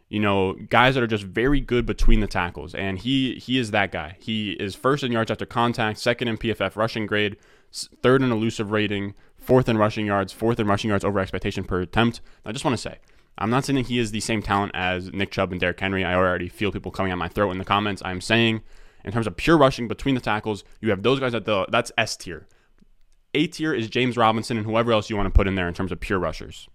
you 0.09 0.21
know, 0.21 0.55
guys 0.69 0.95
that 0.95 1.03
are 1.03 1.09
just 1.09 1.25
very 1.25 1.61
good 1.61 1.87
between 1.87 2.21
the 2.21 2.27
tackles. 2.29 2.75
And 2.75 2.99
he 2.99 3.35
he 3.35 3.59
is 3.59 3.73
that 3.73 3.91
guy. 3.91 4.17
He 4.21 4.53
is 4.53 4.75
first 4.75 5.03
in 5.03 5.11
yards 5.11 5.31
after 5.31 5.45
contact, 5.47 5.99
second 5.99 6.29
in 6.29 6.37
PFF 6.37 6.77
rushing 6.77 7.07
grade, 7.07 7.37
third 8.03 8.23
in 8.23 8.33
elusive 8.33 8.71
rating, 8.71 9.15
fourth 9.37 9.69
in 9.69 9.77
rushing 9.77 10.07
yards, 10.07 10.33
fourth 10.33 10.59
in 10.61 10.67
rushing 10.67 10.91
yards 10.91 11.05
over 11.05 11.19
expectation 11.19 11.65
per 11.65 11.81
attempt. 11.81 12.21
I 12.45 12.53
just 12.53 12.65
want 12.65 12.77
to 12.77 12.81
say, 12.81 12.99
I'm 13.37 13.51
not 13.51 13.65
saying 13.65 13.85
he 13.85 13.99
is 13.99 14.11
the 14.11 14.21
same 14.21 14.43
talent 14.43 14.73
as 14.75 15.13
Nick 15.13 15.31
Chubb 15.31 15.53
and 15.53 15.61
Derrick 15.61 15.81
Henry. 15.81 16.05
I 16.05 16.15
already 16.15 16.49
feel 16.49 16.71
people 16.71 16.93
coming 16.93 17.13
at 17.13 17.19
my 17.19 17.29
throat 17.29 17.51
in 17.51 17.59
the 17.59 17.65
comments. 17.65 18.03
I'm 18.05 18.21
saying, 18.21 18.63
in 19.05 19.13
terms 19.13 19.27
of 19.27 19.37
pure 19.37 19.59
rushing 19.59 19.89
between 19.89 20.15
the 20.15 20.21
tackles, 20.21 20.65
you 20.81 20.91
have 20.91 21.03
those 21.03 21.21
guys 21.21 21.35
at 21.35 21.45
the 21.45 21.67
that's 21.69 21.93
S 21.99 22.17
tier. 22.17 22.47
A 23.35 23.49
tier 23.49 23.75
is 23.75 23.89
James 23.89 24.17
Robinson 24.17 24.57
and 24.57 24.65
whoever 24.65 24.93
else 24.93 25.11
you 25.11 25.17
want 25.17 25.27
to 25.27 25.37
put 25.37 25.49
in 25.49 25.57
there 25.57 25.67
in 25.67 25.75
terms 25.75 25.91
of 25.91 25.99
pure 25.99 26.19
rushers. 26.21 26.69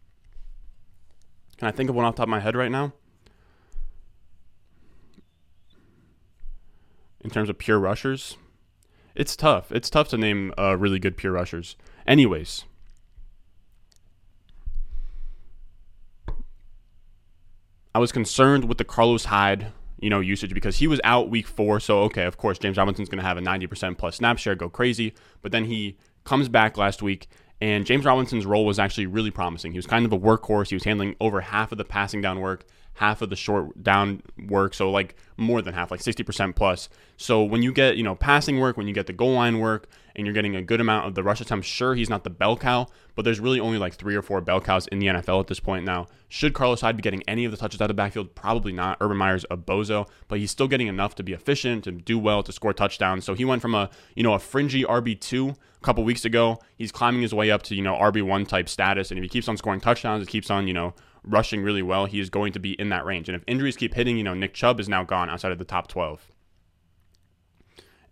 Can 1.58 1.68
I 1.68 1.72
think 1.72 1.90
of 1.90 1.96
one 1.96 2.06
off 2.06 2.16
the 2.16 2.20
top 2.20 2.28
of 2.28 2.30
my 2.30 2.42
head 2.42 2.56
right 2.56 2.72
now? 2.72 2.94
In 7.22 7.30
terms 7.30 7.50
of 7.50 7.58
pure 7.58 7.80
rushers, 7.80 8.38
it's 9.20 9.36
tough. 9.36 9.70
It's 9.74 9.90
tough 9.90 10.08
to 10.10 10.18
name 10.18 10.54
uh, 10.58 10.78
really 10.78 10.98
good 10.98 11.18
pure 11.18 11.34
rushers. 11.34 11.76
Anyways, 12.08 12.64
I 17.94 18.00
was 18.00 18.14
concerned 18.14 18.70
with 18.70 18.78
the 18.78 18.86
Carlos 18.86 19.26
Hyde, 19.26 19.74
you 20.00 20.10
know, 20.10 20.22
usage 20.22 20.54
because 20.54 20.78
he 20.78 20.88
was 20.88 21.02
out 21.04 21.30
week 21.30 21.48
four. 21.48 21.82
So 21.82 22.00
okay, 22.04 22.24
of 22.24 22.38
course, 22.38 22.58
James 22.58 22.78
Robinson's 22.78 23.10
going 23.10 23.22
to 23.22 23.28
have 23.28 23.38
a 23.38 23.42
90% 23.42 23.98
plus 23.98 24.16
snap 24.16 24.38
share, 24.38 24.56
go 24.56 24.70
crazy. 24.70 25.14
But 25.42 25.52
then 25.52 25.66
he 25.66 25.98
comes 26.24 26.48
back 26.48 26.78
last 26.78 27.02
week, 27.02 27.28
and 27.60 27.86
James 27.86 28.06
Robinson's 28.06 28.46
role 28.46 28.66
was 28.66 28.80
actually 28.80 29.08
really 29.08 29.32
promising. 29.32 29.74
He 29.74 29.78
was 29.78 29.86
kind 29.86 30.06
of 30.06 30.14
a 30.14 30.18
workhorse. 30.18 30.70
He 30.70 30.76
was 30.76 30.86
handling 30.86 31.18
over 31.20 31.42
half 31.42 31.74
of 31.74 31.78
the 31.78 31.84
passing 31.84 32.22
down 32.22 32.40
work, 32.40 32.66
half 33.00 33.22
of 33.22 33.30
the 33.30 33.36
short 33.38 33.82
down 33.82 34.22
work, 34.50 34.74
so 34.74 34.92
like 34.92 35.16
more 35.38 35.62
than 35.62 35.74
half, 35.74 35.90
like 35.90 36.02
60% 36.02 36.54
plus. 36.54 36.90
So 37.16 37.42
when 37.42 37.64
you 37.64 37.72
get, 37.72 37.96
you 37.96 38.04
know, 38.04 38.14
passing 38.14 38.60
work, 38.60 38.76
when 38.76 38.90
you 38.90 38.94
get 38.94 39.08
the 39.08 39.14
goal 39.14 39.32
line 39.32 39.60
work, 39.60 39.88
and 40.18 40.26
you're 40.26 40.34
getting 40.34 40.58
a 40.58 40.62
good 40.62 40.82
amount 40.82 41.08
of 41.08 41.16
the 41.16 41.24
rush 41.24 41.40
attempts, 41.40 41.66
sure, 41.66 41.96
he's 41.96 42.10
not 42.10 42.26
the 42.26 42.30
bell 42.30 42.58
cow, 42.58 42.88
but 43.16 43.24
there's 43.24 43.40
really 43.40 43.62
only 43.62 43.78
like 43.78 43.94
three 43.94 44.16
or 44.16 44.22
four 44.22 44.42
bell 44.42 44.60
cows 44.60 44.86
in 44.88 45.00
the 45.00 45.08
NFL 45.08 45.40
at 45.40 45.48
this 45.48 45.62
point 45.62 45.86
now. 45.86 46.08
Should 46.28 46.54
Carlos 46.54 46.82
Hyde 46.82 46.98
be 46.98 47.02
getting 47.02 47.24
any 47.26 47.46
of 47.46 47.52
the 47.52 47.58
touches 47.58 47.80
out 47.80 47.86
of 47.86 47.88
the 47.88 47.94
backfield? 47.94 48.36
Probably 48.36 48.74
not. 48.74 48.98
Urban 49.00 49.16
Meyer's 49.16 49.46
a 49.50 49.56
bozo, 49.56 50.10
but 50.28 50.40
he's 50.40 50.52
still 50.52 50.68
getting 50.68 50.88
enough 50.88 51.16
to 51.16 51.24
be 51.24 51.32
efficient, 51.32 51.86
to 51.86 51.94
do 51.94 52.20
well, 52.20 52.44
to 52.44 52.52
score 52.52 52.74
touchdowns. 52.74 53.24
So 53.24 53.34
he 53.34 53.46
went 53.46 53.62
from 53.62 53.76
a, 53.76 53.90
you 54.14 54.24
know, 54.24 54.34
a 54.34 54.40
fringy 54.40 54.84
RB2 54.84 55.52
a 55.52 55.86
couple 55.86 56.04
weeks 56.04 56.26
ago. 56.26 56.60
He's 56.76 56.92
climbing 56.92 57.22
his 57.22 57.34
way 57.34 57.50
up 57.50 57.64
to, 57.64 57.76
you 57.76 57.82
know, 57.82 57.96
RB1 57.96 58.46
type 58.46 58.68
status. 58.68 59.12
And 59.12 59.18
if 59.18 59.24
he 59.24 59.30
keeps 59.30 59.48
on 59.48 59.56
scoring 59.56 59.80
touchdowns, 59.80 60.26
he 60.26 60.30
keeps 60.30 60.50
on, 60.50 60.68
you 60.68 60.74
know, 60.74 60.94
rushing 61.24 61.62
really 61.62 61.82
well, 61.82 62.06
he 62.06 62.20
is 62.20 62.30
going 62.30 62.54
to 62.54 62.60
be 62.60 62.74
in 62.74 62.90
that 62.90 63.06
range. 63.06 63.30
And 63.30 63.36
if 63.36 63.44
injuries 63.48 63.76
keep 63.76 63.94
hitting, 63.94 64.18
you 64.18 64.24
know, 64.24 64.34
Nick 64.34 64.54
Chubb 64.54 64.80
is 64.80 64.90
now 64.90 65.04
gone 65.04 65.30
outside 65.30 65.52
of 65.52 65.58
the 65.58 65.66
top 65.66 65.88
12. 65.88 66.32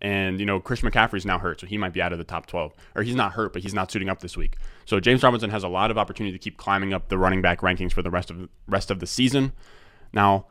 And, 0.00 0.38
you 0.38 0.46
know, 0.46 0.60
Chris 0.60 0.82
McCaffrey's 0.82 1.26
now 1.26 1.38
hurt, 1.38 1.60
so 1.60 1.66
he 1.66 1.76
might 1.76 1.92
be 1.92 2.00
out 2.00 2.12
of 2.12 2.18
the 2.18 2.24
top 2.24 2.46
12. 2.46 2.72
Or 2.94 3.02
he's 3.02 3.16
not 3.16 3.32
hurt, 3.32 3.52
but 3.52 3.62
he's 3.62 3.74
not 3.74 3.90
suiting 3.90 4.08
up 4.08 4.20
this 4.20 4.36
week. 4.36 4.56
So 4.84 5.00
James 5.00 5.22
Robinson 5.22 5.50
has 5.50 5.64
a 5.64 5.68
lot 5.68 5.90
of 5.90 5.98
opportunity 5.98 6.32
to 6.32 6.38
keep 6.38 6.56
climbing 6.56 6.94
up 6.94 7.08
the 7.08 7.18
running 7.18 7.42
back 7.42 7.60
rankings 7.60 7.92
for 7.92 8.02
the 8.02 8.10
rest 8.10 8.30
of 8.30 8.48
rest 8.68 8.90
of 8.92 9.00
the 9.00 9.06
season. 9.06 9.52
Now, 10.12 10.46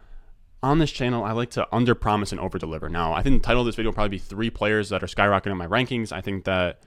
on 0.61 0.79
this 0.79 0.91
channel, 0.91 1.23
I 1.23 1.31
like 1.31 1.51
to 1.51 1.67
under 1.73 1.95
promise 1.95 2.31
and 2.31 2.41
over 2.41 2.57
deliver. 2.57 2.89
Now, 2.89 3.13
I 3.13 3.21
think 3.21 3.41
the 3.41 3.45
title 3.45 3.61
of 3.61 3.67
this 3.67 3.75
video 3.75 3.91
will 3.91 3.95
probably 3.95 4.17
be 4.17 4.17
three 4.17 4.49
players 4.49 4.89
that 4.89 5.01
are 5.01 5.07
skyrocketing 5.07 5.51
in 5.51 5.57
my 5.57 5.67
rankings. 5.67 6.11
I 6.11 6.19
think 6.19 6.43
that 6.43 6.81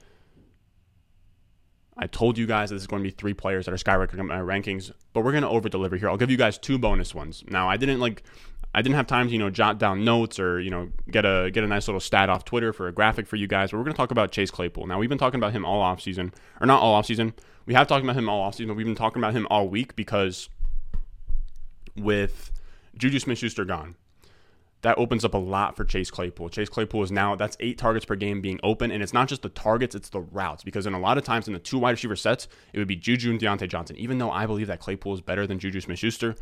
I 1.97 2.07
told 2.07 2.37
you 2.37 2.47
guys 2.47 2.69
that 2.69 2.75
this 2.75 2.83
is 2.83 2.87
going 2.87 3.03
to 3.03 3.09
be 3.09 3.13
three 3.13 3.33
players 3.33 3.65
that 3.65 3.73
are 3.73 3.77
skyrocketing 3.77 4.19
in 4.19 4.27
my 4.27 4.39
rankings, 4.39 4.91
but 5.13 5.23
we're 5.23 5.31
going 5.31 5.43
to 5.43 5.49
over 5.49 5.69
deliver 5.69 5.97
here. 5.97 6.09
I'll 6.09 6.17
give 6.17 6.31
you 6.31 6.37
guys 6.37 6.57
two 6.57 6.77
bonus 6.77 7.13
ones. 7.13 7.43
Now, 7.47 7.69
I 7.69 7.77
didn't 7.77 7.99
like 7.99 8.23
I 8.73 8.81
didn't 8.81 8.95
have 8.95 9.07
time 9.07 9.27
to, 9.27 9.33
you 9.33 9.39
know, 9.39 9.49
jot 9.49 9.77
down 9.77 10.05
notes 10.05 10.39
or, 10.39 10.59
you 10.59 10.69
know, 10.69 10.89
get 11.09 11.25
a 11.25 11.51
get 11.51 11.63
a 11.63 11.67
nice 11.67 11.87
little 11.87 11.99
stat 11.99 12.29
off 12.29 12.45
Twitter 12.45 12.71
for 12.71 12.87
a 12.87 12.93
graphic 12.93 13.27
for 13.27 13.35
you 13.35 13.47
guys. 13.47 13.71
But 13.71 13.77
we're 13.77 13.83
going 13.83 13.93
to 13.93 13.97
talk 13.97 14.11
about 14.11 14.31
Chase 14.31 14.49
Claypool. 14.49 14.87
Now, 14.87 14.97
we've 14.97 15.09
been 15.09 15.17
talking 15.17 15.39
about 15.39 15.51
him 15.51 15.65
all 15.65 15.81
off 15.81 16.01
season, 16.01 16.33
or 16.61 16.67
not 16.67 16.81
all 16.81 16.93
off 16.93 17.05
season. 17.05 17.33
We 17.65 17.73
have 17.73 17.87
talked 17.87 18.03
about 18.03 18.15
him 18.15 18.29
all 18.29 18.41
off 18.41 18.55
season, 18.55 18.69
but 18.69 18.77
we've 18.77 18.85
been 18.85 18.95
talking 18.95 19.21
about 19.21 19.33
him 19.33 19.45
all 19.49 19.67
week 19.67 19.95
because 19.95 20.49
with 21.95 22.51
Juju 22.97 23.19
Smith-Schuster 23.19 23.65
gone, 23.65 23.95
that 24.81 24.97
opens 24.97 25.23
up 25.23 25.33
a 25.33 25.37
lot 25.37 25.75
for 25.75 25.85
Chase 25.85 26.09
Claypool. 26.09 26.49
Chase 26.49 26.69
Claypool 26.69 27.03
is 27.03 27.11
now 27.11 27.35
that's 27.35 27.57
eight 27.59 27.77
targets 27.77 28.05
per 28.05 28.15
game 28.15 28.41
being 28.41 28.59
open, 28.63 28.91
and 28.91 29.03
it's 29.03 29.13
not 29.13 29.27
just 29.27 29.41
the 29.41 29.49
targets, 29.49 29.95
it's 29.95 30.09
the 30.09 30.21
routes. 30.21 30.63
Because 30.63 30.85
in 30.85 30.93
a 30.93 30.99
lot 30.99 31.17
of 31.17 31.23
times 31.23 31.47
in 31.47 31.53
the 31.53 31.59
two 31.59 31.77
wide 31.77 31.91
receiver 31.91 32.15
sets, 32.15 32.47
it 32.73 32.79
would 32.79 32.87
be 32.87 32.95
Juju 32.95 33.29
and 33.31 33.39
Diontae 33.39 33.69
Johnson. 33.69 33.97
Even 33.97 34.17
though 34.17 34.31
I 34.31 34.45
believe 34.45 34.67
that 34.67 34.79
Claypool 34.79 35.13
is 35.13 35.21
better 35.21 35.45
than 35.45 35.59
Juju 35.59 35.81
Smith 35.81 35.99
Schuster, 35.99 36.35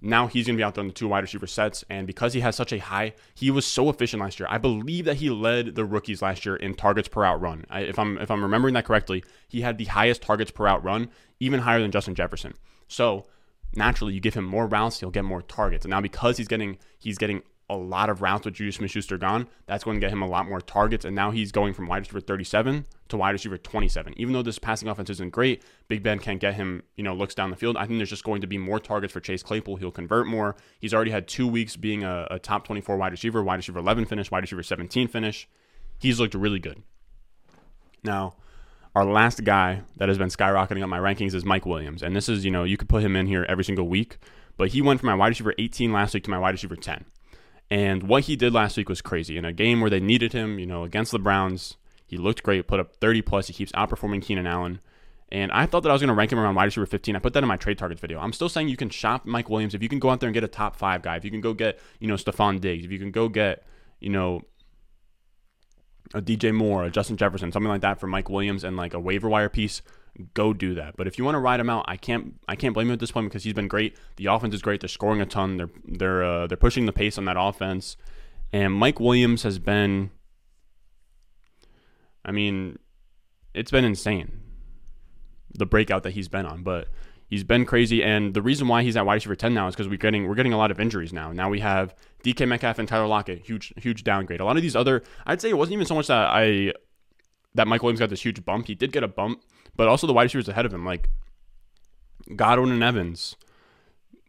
now 0.00 0.26
he's 0.26 0.46
going 0.46 0.56
to 0.56 0.60
be 0.60 0.64
out 0.64 0.74
there 0.74 0.82
on 0.82 0.88
the 0.88 0.94
two 0.94 1.08
wide 1.08 1.22
receiver 1.22 1.46
sets. 1.46 1.84
And 1.90 2.06
because 2.06 2.32
he 2.32 2.40
has 2.40 2.56
such 2.56 2.72
a 2.72 2.78
high, 2.78 3.12
he 3.34 3.50
was 3.50 3.66
so 3.66 3.90
efficient 3.90 4.22
last 4.22 4.40
year. 4.40 4.48
I 4.50 4.58
believe 4.58 5.04
that 5.04 5.16
he 5.16 5.28
led 5.28 5.74
the 5.74 5.84
rookies 5.84 6.22
last 6.22 6.46
year 6.46 6.56
in 6.56 6.74
targets 6.74 7.08
per 7.08 7.22
route 7.22 7.40
run. 7.40 7.66
I, 7.68 7.80
if 7.80 7.98
I'm 7.98 8.16
if 8.18 8.30
I'm 8.30 8.42
remembering 8.42 8.74
that 8.74 8.86
correctly, 8.86 9.24
he 9.48 9.60
had 9.60 9.76
the 9.76 9.84
highest 9.84 10.22
targets 10.22 10.50
per 10.50 10.64
route 10.64 10.82
run, 10.82 11.10
even 11.38 11.60
higher 11.60 11.80
than 11.80 11.90
Justin 11.90 12.14
Jefferson. 12.14 12.54
So 12.88 13.26
naturally, 13.74 14.14
you 14.14 14.20
give 14.20 14.34
him 14.34 14.44
more 14.44 14.66
routes, 14.66 15.00
he'll 15.00 15.10
get 15.10 15.24
more 15.24 15.42
targets. 15.42 15.84
And 15.84 15.90
now 15.90 16.00
because 16.00 16.36
he's 16.36 16.48
getting 16.48 16.78
he's 16.98 17.18
getting 17.18 17.42
a 17.70 17.76
lot 17.76 18.10
of 18.10 18.20
routes 18.20 18.44
with 18.44 18.54
Juju 18.54 18.72
Smith 18.72 18.90
Schuster 18.90 19.16
gone, 19.16 19.46
that's 19.66 19.84
going 19.84 19.94
to 19.96 20.00
get 20.00 20.12
him 20.12 20.22
a 20.22 20.26
lot 20.26 20.48
more 20.48 20.60
targets. 20.60 21.04
And 21.04 21.14
now 21.14 21.30
he's 21.30 21.52
going 21.52 21.72
from 21.72 21.86
wide 21.86 21.98
receiver 21.98 22.20
37 22.20 22.84
to 23.08 23.16
wide 23.16 23.30
receiver 23.30 23.56
27. 23.56 24.14
Even 24.16 24.32
though 24.32 24.42
this 24.42 24.58
passing 24.58 24.88
offense 24.88 25.08
isn't 25.08 25.30
great, 25.30 25.62
Big 25.86 26.02
Ben 26.02 26.18
can't 26.18 26.40
get 26.40 26.54
him, 26.54 26.82
you 26.96 27.04
know, 27.04 27.14
looks 27.14 27.32
down 27.32 27.48
the 27.48 27.56
field. 27.56 27.76
I 27.76 27.86
think 27.86 28.00
there's 28.00 28.10
just 28.10 28.24
going 28.24 28.40
to 28.40 28.48
be 28.48 28.58
more 28.58 28.80
targets 28.80 29.12
for 29.12 29.20
Chase 29.20 29.44
Claypool. 29.44 29.76
He'll 29.76 29.92
convert 29.92 30.26
more. 30.26 30.56
He's 30.80 30.92
already 30.92 31.12
had 31.12 31.28
two 31.28 31.46
weeks 31.46 31.76
being 31.76 32.02
a, 32.02 32.26
a 32.32 32.38
top 32.40 32.66
24 32.66 32.96
wide 32.96 33.12
receiver, 33.12 33.40
wide 33.40 33.56
receiver 33.56 33.78
11 33.78 34.06
finish, 34.06 34.32
wide 34.32 34.42
receiver 34.42 34.64
17 34.64 35.06
finish. 35.06 35.48
He's 36.00 36.18
looked 36.18 36.34
really 36.34 36.58
good. 36.58 36.82
Now, 38.02 38.34
our 38.94 39.04
last 39.04 39.44
guy 39.44 39.82
that 39.96 40.08
has 40.08 40.18
been 40.18 40.28
skyrocketing 40.28 40.82
up 40.82 40.88
my 40.88 40.98
rankings 40.98 41.34
is 41.34 41.44
Mike 41.44 41.66
Williams. 41.66 42.02
And 42.02 42.14
this 42.14 42.28
is, 42.28 42.44
you 42.44 42.50
know, 42.50 42.64
you 42.64 42.76
could 42.76 42.88
put 42.88 43.02
him 43.02 43.14
in 43.16 43.26
here 43.26 43.46
every 43.48 43.64
single 43.64 43.88
week, 43.88 44.18
but 44.56 44.70
he 44.70 44.82
went 44.82 45.00
from 45.00 45.08
my 45.08 45.14
wide 45.14 45.28
receiver 45.28 45.54
18 45.58 45.92
last 45.92 46.14
week 46.14 46.24
to 46.24 46.30
my 46.30 46.38
wide 46.38 46.52
receiver 46.52 46.76
10. 46.76 47.04
And 47.70 48.02
what 48.04 48.24
he 48.24 48.34
did 48.34 48.52
last 48.52 48.76
week 48.76 48.88
was 48.88 49.00
crazy. 49.00 49.36
In 49.36 49.44
a 49.44 49.52
game 49.52 49.80
where 49.80 49.90
they 49.90 50.00
needed 50.00 50.32
him, 50.32 50.58
you 50.58 50.66
know, 50.66 50.82
against 50.82 51.12
the 51.12 51.20
Browns, 51.20 51.76
he 52.04 52.16
looked 52.16 52.42
great, 52.42 52.66
put 52.66 52.80
up 52.80 52.96
30 52.96 53.22
plus. 53.22 53.46
He 53.46 53.52
keeps 53.52 53.70
outperforming 53.72 54.22
Keenan 54.22 54.46
Allen. 54.46 54.80
And 55.30 55.52
I 55.52 55.66
thought 55.66 55.84
that 55.84 55.90
I 55.90 55.92
was 55.92 56.02
going 56.02 56.08
to 56.08 56.14
rank 56.14 56.32
him 56.32 56.40
around 56.40 56.56
wide 56.56 56.64
receiver 56.64 56.86
15. 56.86 57.14
I 57.14 57.20
put 57.20 57.32
that 57.34 57.44
in 57.44 57.48
my 57.48 57.56
trade 57.56 57.78
targets 57.78 58.00
video. 58.00 58.18
I'm 58.18 58.32
still 58.32 58.48
saying 58.48 58.68
you 58.68 58.76
can 58.76 58.90
shop 58.90 59.24
Mike 59.24 59.48
Williams 59.48 59.74
if 59.74 59.82
you 59.82 59.88
can 59.88 60.00
go 60.00 60.10
out 60.10 60.18
there 60.18 60.26
and 60.26 60.34
get 60.34 60.42
a 60.42 60.48
top 60.48 60.74
five 60.74 61.02
guy. 61.02 61.14
If 61.14 61.24
you 61.24 61.30
can 61.30 61.40
go 61.40 61.54
get, 61.54 61.78
you 62.00 62.08
know, 62.08 62.14
Stefon 62.14 62.60
Diggs. 62.60 62.84
If 62.84 62.90
you 62.90 62.98
can 62.98 63.12
go 63.12 63.28
get, 63.28 63.62
you 64.00 64.10
know, 64.10 64.42
a 66.14 66.20
DJ 66.20 66.52
Moore, 66.52 66.84
a 66.84 66.90
Justin 66.90 67.16
Jefferson, 67.16 67.52
something 67.52 67.68
like 67.68 67.82
that 67.82 68.00
for 68.00 68.06
Mike 68.06 68.28
Williams 68.28 68.64
and 68.64 68.76
like 68.76 68.94
a 68.94 69.00
waiver 69.00 69.28
wire 69.28 69.48
piece 69.48 69.82
go 70.34 70.52
do 70.52 70.74
that. 70.74 70.96
But 70.96 71.06
if 71.06 71.18
you 71.18 71.24
want 71.24 71.34
to 71.34 71.40
ride 71.40 71.60
him 71.60 71.70
out, 71.70 71.84
I 71.88 71.96
can't 71.96 72.34
I 72.48 72.56
can't 72.56 72.74
blame 72.74 72.88
him 72.88 72.94
at 72.94 73.00
this 73.00 73.10
point 73.10 73.28
because 73.28 73.44
he's 73.44 73.54
been 73.54 73.68
great. 73.68 73.96
The 74.16 74.26
offense 74.26 74.54
is 74.54 74.62
great. 74.62 74.80
They're 74.80 74.88
scoring 74.88 75.20
a 75.20 75.26
ton. 75.26 75.56
They're 75.56 75.70
they're 75.84 76.24
uh, 76.24 76.46
they're 76.46 76.56
pushing 76.56 76.86
the 76.86 76.92
pace 76.92 77.18
on 77.18 77.24
that 77.26 77.36
offense. 77.38 77.96
And 78.52 78.74
Mike 78.74 79.00
Williams 79.00 79.42
has 79.44 79.58
been 79.58 80.10
I 82.24 82.32
mean, 82.32 82.78
it's 83.54 83.70
been 83.70 83.84
insane. 83.84 84.40
The 85.52 85.66
breakout 85.66 86.02
that 86.04 86.12
he's 86.12 86.28
been 86.28 86.46
on, 86.46 86.62
but 86.62 86.88
he's 87.30 87.44
been 87.44 87.64
crazy 87.64 88.02
and 88.02 88.34
the 88.34 88.42
reason 88.42 88.68
why 88.68 88.82
he's 88.82 88.96
at 88.96 89.06
wide 89.06 89.14
receiver 89.14 89.34
10 89.34 89.54
now 89.54 89.66
is 89.66 89.74
because 89.74 89.88
we're 89.88 89.96
getting 89.96 90.28
we're 90.28 90.34
getting 90.34 90.52
a 90.52 90.58
lot 90.58 90.70
of 90.70 90.78
injuries 90.78 91.12
now. 91.12 91.32
Now 91.32 91.48
we 91.48 91.60
have 91.60 91.94
DK 92.22 92.46
Metcalf 92.46 92.78
and 92.78 92.86
Tyler 92.86 93.06
Lockett, 93.06 93.46
huge 93.46 93.72
huge 93.78 94.04
downgrade. 94.04 94.40
A 94.40 94.44
lot 94.44 94.56
of 94.56 94.62
these 94.62 94.76
other 94.76 95.02
I'd 95.24 95.40
say 95.40 95.48
it 95.48 95.56
wasn't 95.56 95.74
even 95.74 95.86
so 95.86 95.94
much 95.94 96.08
that 96.08 96.28
I 96.28 96.74
that 97.54 97.66
Mike 97.66 97.82
Williams 97.82 98.00
got 98.00 98.10
this 98.10 98.22
huge 98.22 98.44
bump. 98.44 98.66
He 98.66 98.74
did 98.74 98.92
get 98.92 99.02
a 99.02 99.08
bump 99.08 99.42
but 99.76 99.88
also 99.88 100.06
the 100.06 100.12
wide 100.12 100.24
receivers 100.24 100.48
ahead 100.48 100.66
of 100.66 100.74
him, 100.74 100.84
like 100.84 101.08
Godwin 102.36 102.70
and 102.70 102.82
Evans. 102.82 103.36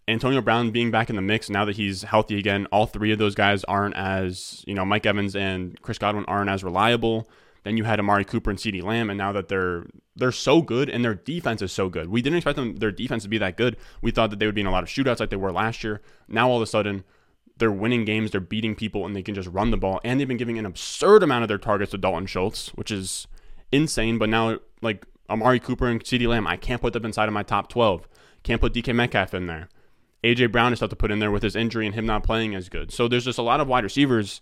Antonio 0.08 0.42
Brown 0.42 0.72
being 0.72 0.92
back 0.92 1.10
in 1.10 1.16
the 1.16 1.22
mix 1.22 1.50
now 1.50 1.66
that 1.66 1.76
he's 1.76 2.04
healthy 2.04 2.38
again. 2.38 2.68
All 2.72 2.86
three 2.86 3.12
of 3.12 3.20
those 3.20 3.36
guys 3.36 3.64
aren't 3.66 3.96
as, 3.96 4.64
you 4.68 4.74
know, 4.74 4.86
Mike 4.86 5.06
Evans 5.06 5.36
and 5.36 5.80
Chris 5.82 5.98
Godwin 5.98 6.26
aren't 6.26 6.50
as 6.50 6.64
reliable. 6.64 7.30
Then 7.64 7.78
you 7.78 7.84
had 7.84 8.00
Amari 8.00 8.26
Cooper 8.26 8.50
and 8.50 8.58
CeeDee 8.58 8.84
Lamb, 8.84 9.10
and 9.10 9.18
now 9.18 9.32
that 9.32 9.48
they're 9.48 9.86
they're 10.16 10.32
so 10.32 10.62
good 10.62 10.90
and 10.90 11.06
their 11.06 11.16
defense 11.16 11.62
is 11.62 11.72
so 11.72 11.90
good. 11.90 12.10
We 12.10 12.22
didn't 12.22 12.38
expect 12.38 12.56
them 12.56 12.76
their 12.78 12.92
defense 12.92 13.24
to 13.24 13.30
be 13.30 13.38
that 13.38 13.58
good. 13.58 13.78
We 14.02 14.12
thought 14.12 14.30
that 14.32 14.40
they 14.40 14.46
would 14.46 14.56
be 14.56 14.62
in 14.62 14.68
a 14.68 14.72
lot 14.72 14.84
of 14.84 14.90
shootouts 14.90 15.20
like 15.20 15.30
they 15.30 15.36
were 15.36 15.52
last 15.52 15.84
year. 15.84 16.02
Now 16.28 16.50
all 16.50 16.58
of 16.58 16.64
a 16.64 16.68
sudden 16.68 17.04
they're 17.58 17.72
winning 17.72 18.06
games, 18.06 18.32
they're 18.32 18.42
beating 18.42 18.76
people, 18.76 19.06
and 19.06 19.16
they 19.16 19.22
can 19.22 19.36
just 19.36 19.50
run 19.50 19.72
the 19.72 19.78
ball. 19.78 20.02
And 20.04 20.20
they've 20.20 20.28
been 20.28 20.38
giving 20.38 20.58
an 20.58 20.66
absurd 20.66 21.22
amount 21.22 21.44
of 21.44 21.48
their 21.48 21.60
targets 21.60 21.92
to 21.92 21.98
Dalton 21.98 22.26
Schultz, 22.26 22.70
which 22.70 22.90
is 22.90 23.28
insane. 23.72 24.18
But 24.18 24.30
now 24.30 24.58
like 24.82 25.06
Amari 25.30 25.60
Cooper 25.60 25.88
and 25.88 26.04
CeeDee 26.04 26.28
Lamb, 26.28 26.48
I 26.48 26.58
can't 26.58 26.82
put 26.82 26.94
them 26.94 27.06
inside 27.06 27.28
of 27.28 27.34
my 27.34 27.44
top 27.44 27.70
12. 27.70 28.08
Can't 28.44 28.60
put 28.60 28.74
DK 28.74 28.96
Metcalf 28.96 29.34
in 29.36 29.46
there. 29.46 29.70
AJ 30.24 30.52
Brown 30.52 30.74
is 30.74 30.80
tough 30.80 30.90
to 30.90 30.96
put 30.96 31.12
in 31.12 31.20
there 31.20 31.32
with 31.32 31.44
his 31.44 31.56
injury 31.56 31.86
and 31.86 31.96
him 31.96 32.06
not 32.06 32.24
playing 32.24 32.54
as 32.54 32.70
good. 32.70 32.92
So 32.92 33.08
there's 33.08 33.26
just 33.26 33.40
a 33.40 33.44
lot 33.44 33.60
of 33.60 33.68
wide 33.68 33.84
receivers 33.84 34.42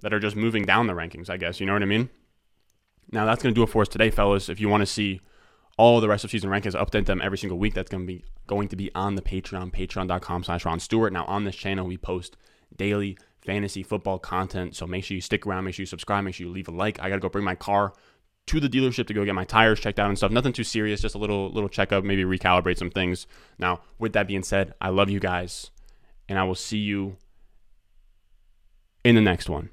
that 0.00 0.12
are 0.12 0.20
just 0.20 0.36
moving 0.36 0.64
down 0.64 0.86
the 0.86 0.92
rankings, 0.92 1.30
I 1.30 1.36
guess. 1.36 1.60
You 1.60 1.66
know 1.66 1.72
what 1.72 1.82
I 1.82 1.86
mean? 1.86 2.10
Now 3.12 3.24
that's 3.24 3.42
going 3.42 3.54
to 3.54 3.58
do 3.58 3.62
it 3.62 3.68
for 3.70 3.82
us 3.82 3.88
today, 3.88 4.10
fellas. 4.10 4.48
If 4.48 4.60
you 4.60 4.68
want 4.68 4.82
to 4.82 4.86
see 4.86 5.20
all 5.76 6.00
the 6.00 6.08
rest 6.08 6.24
of 6.24 6.30
season 6.30 6.50
rankings, 6.50 6.74
update 6.74 7.06
them 7.06 7.20
every 7.22 7.38
single 7.38 7.58
week. 7.58 7.74
That's 7.74 7.90
going 7.90 8.06
to 8.06 8.06
be 8.06 8.24
going 8.46 8.68
to 8.68 8.76
be 8.76 8.90
on 8.94 9.14
the 9.14 9.22
Patreon, 9.22 9.72
patreon.com 9.72 10.44
slash 10.44 10.64
Ron 10.64 10.80
Stewart. 10.80 11.12
Now 11.12 11.24
on 11.24 11.44
this 11.44 11.56
channel, 11.56 11.86
we 11.86 11.96
post 11.96 12.36
daily 12.76 13.16
fantasy 13.44 13.82
football 13.82 14.18
content. 14.18 14.76
So 14.76 14.86
make 14.86 15.04
sure 15.04 15.14
you 15.14 15.20
stick 15.20 15.46
around, 15.46 15.64
make 15.64 15.74
sure 15.74 15.82
you 15.82 15.86
subscribe, 15.86 16.24
make 16.24 16.34
sure 16.34 16.46
you 16.46 16.52
leave 16.52 16.68
a 16.68 16.72
like. 16.72 17.00
I 17.00 17.08
got 17.08 17.16
to 17.16 17.20
go 17.20 17.28
bring 17.28 17.44
my 17.44 17.54
car 17.54 17.92
to 18.46 18.60
the 18.60 18.68
dealership 18.68 19.06
to 19.06 19.14
go 19.14 19.24
get 19.24 19.34
my 19.34 19.44
tires 19.44 19.80
checked 19.80 19.98
out 19.98 20.08
and 20.08 20.18
stuff. 20.18 20.32
Nothing 20.32 20.52
too 20.52 20.64
serious, 20.64 21.00
just 21.00 21.14
a 21.14 21.18
little 21.18 21.50
little 21.50 21.68
checkup, 21.68 22.04
maybe 22.04 22.24
recalibrate 22.24 22.78
some 22.78 22.90
things. 22.90 23.26
Now, 23.58 23.80
with 23.98 24.12
that 24.14 24.26
being 24.26 24.42
said, 24.42 24.74
I 24.80 24.88
love 24.88 25.08
you 25.08 25.20
guys, 25.20 25.70
and 26.28 26.38
I 26.38 26.44
will 26.44 26.54
see 26.54 26.78
you 26.78 27.16
in 29.04 29.14
the 29.14 29.20
next 29.20 29.48
one. 29.48 29.70